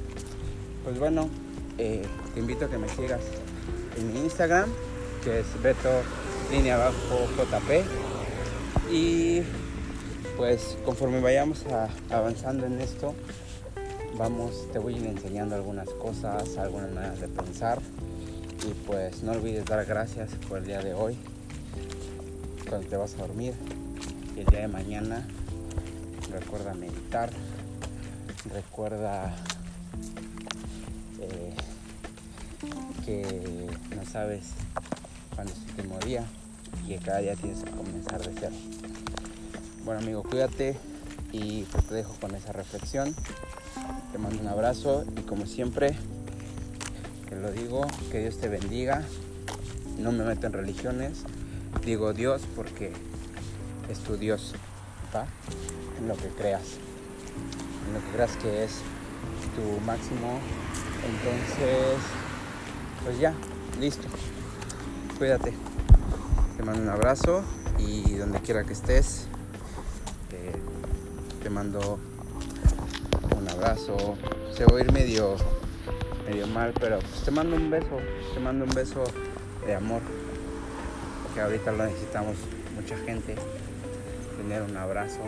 Pues 0.84 0.98
bueno, 0.98 1.30
eh, 1.78 2.02
te 2.34 2.40
invito 2.40 2.66
a 2.66 2.68
que 2.68 2.78
me 2.78 2.88
sigas 2.88 3.22
en 3.96 4.12
mi 4.12 4.20
Instagram, 4.20 4.70
que 5.24 5.40
es 5.40 5.46
Beto 5.62 6.02
línea 6.50 6.74
abajo 6.74 7.26
JP. 7.36 8.92
Y 8.92 9.42
pues 10.36 10.76
conforme 10.84 11.20
vayamos 11.20 11.64
avanzando 12.10 12.66
en 12.66 12.80
esto, 12.80 13.14
vamos, 14.16 14.70
te 14.72 14.78
voy 14.78 14.94
a 14.94 14.98
ir 14.98 15.06
enseñando 15.06 15.54
algunas 15.54 15.88
cosas, 15.88 16.56
algunas 16.58 16.90
maneras 16.92 17.20
de 17.20 17.28
pensar. 17.28 17.80
Y 18.68 18.72
pues 18.86 19.22
no 19.22 19.32
olvides 19.32 19.64
dar 19.64 19.84
gracias 19.84 20.30
por 20.48 20.58
el 20.58 20.64
día 20.64 20.80
de 20.80 20.94
hoy, 20.94 21.16
cuando 22.74 22.90
te 22.90 22.96
vas 22.96 23.14
a 23.14 23.18
dormir. 23.18 23.54
El 24.36 24.46
día 24.46 24.62
de 24.62 24.66
mañana 24.66 25.24
recuerda 26.32 26.74
meditar, 26.74 27.30
recuerda 28.52 29.32
eh, 31.20 31.54
que 33.06 33.68
no 33.94 34.04
sabes 34.04 34.46
cuándo 35.36 35.52
es 35.52 35.58
tu 35.60 35.70
último 35.70 36.00
día 36.00 36.24
y 36.84 36.88
que 36.88 36.98
cada 36.98 37.18
día 37.18 37.36
tienes 37.36 37.62
que 37.62 37.70
comenzar 37.70 38.20
de 38.20 38.32
cero. 38.40 38.56
Bueno 39.84 40.00
amigo, 40.00 40.24
cuídate 40.24 40.76
y 41.30 41.62
pues 41.70 41.86
te 41.86 41.94
dejo 41.94 42.14
con 42.14 42.34
esa 42.34 42.50
reflexión. 42.50 43.14
Te 44.10 44.18
mando 44.18 44.40
un 44.40 44.48
abrazo 44.48 45.04
y 45.16 45.20
como 45.20 45.46
siempre, 45.46 45.94
te 47.28 47.36
lo 47.36 47.52
digo, 47.52 47.86
que 48.10 48.18
Dios 48.18 48.38
te 48.38 48.48
bendiga. 48.48 49.04
No 49.96 50.10
me 50.10 50.24
meto 50.24 50.48
en 50.48 50.54
religiones, 50.54 51.22
digo 51.82 52.12
Dios 52.12 52.42
porque 52.54 52.92
es 53.88 53.98
tu 54.00 54.16
Dios, 54.16 54.54
¿va? 55.14 55.26
En 55.98 56.08
lo 56.08 56.16
que 56.16 56.28
creas, 56.28 56.62
en 57.86 57.94
lo 57.94 58.00
que 58.00 58.10
creas 58.12 58.36
que 58.36 58.64
es 58.64 58.80
tu 59.56 59.80
máximo. 59.84 60.38
Entonces, 61.06 61.98
pues 63.04 63.18
ya, 63.18 63.34
listo. 63.80 64.08
Cuídate. 65.18 65.54
Te 66.56 66.62
mando 66.62 66.82
un 66.82 66.88
abrazo 66.88 67.42
y 67.78 68.14
donde 68.14 68.40
quiera 68.40 68.64
que 68.64 68.72
estés, 68.72 69.26
te 71.44 71.50
mando 71.50 71.98
un 73.36 73.48
abrazo. 73.50 74.16
Se 74.56 74.64
va 74.64 74.78
a 74.78 74.80
ir 74.80 74.90
medio, 74.92 75.36
medio 76.26 76.46
mal, 76.46 76.72
pero 76.80 76.98
pues 77.00 77.22
te 77.22 77.30
mando 77.30 77.56
un 77.56 77.70
beso. 77.70 77.98
Te 78.32 78.40
mando 78.40 78.64
un 78.64 78.70
beso 78.70 79.04
de 79.66 79.74
amor. 79.74 80.00
Que 81.34 81.40
ahorita 81.40 81.72
lo 81.72 81.84
necesitamos 81.84 82.36
mucha 82.74 82.96
gente. 82.98 83.34
Tener 84.36 84.62
un 84.62 84.76
abrazo. 84.76 85.20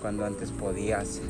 Cuando 0.00 0.24
antes 0.24 0.50
podías 0.50 1.20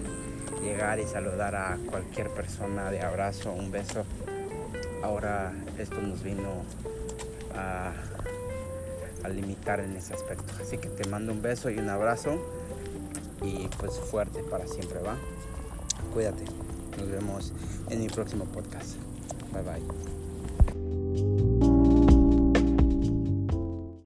llegar 0.62 1.00
y 1.00 1.06
saludar 1.06 1.54
a 1.56 1.78
cualquier 1.88 2.28
persona 2.30 2.90
de 2.90 3.00
abrazo, 3.02 3.52
un 3.52 3.70
beso. 3.70 4.04
Ahora 5.02 5.52
esto 5.78 6.00
nos 6.00 6.22
vino 6.22 6.62
a, 7.54 7.92
limitar 9.28 9.80
en 9.80 9.96
ese 9.96 10.14
aspecto. 10.14 10.52
Así 10.60 10.78
que 10.78 10.88
te 10.88 11.08
mando 11.08 11.32
un 11.32 11.42
beso 11.42 11.70
y 11.70 11.78
un 11.78 11.88
abrazo 11.88 12.38
y 13.42 13.68
pues 13.78 13.98
fuerte 13.98 14.42
para 14.42 14.66
siempre, 14.66 14.98
¿va? 15.00 15.16
Cuídate. 16.12 16.44
Nos 16.98 17.10
vemos 17.10 17.52
en 17.90 18.00
mi 18.00 18.08
próximo 18.08 18.44
podcast. 18.46 18.96
Bye 19.52 19.62
bye. 19.62 20.19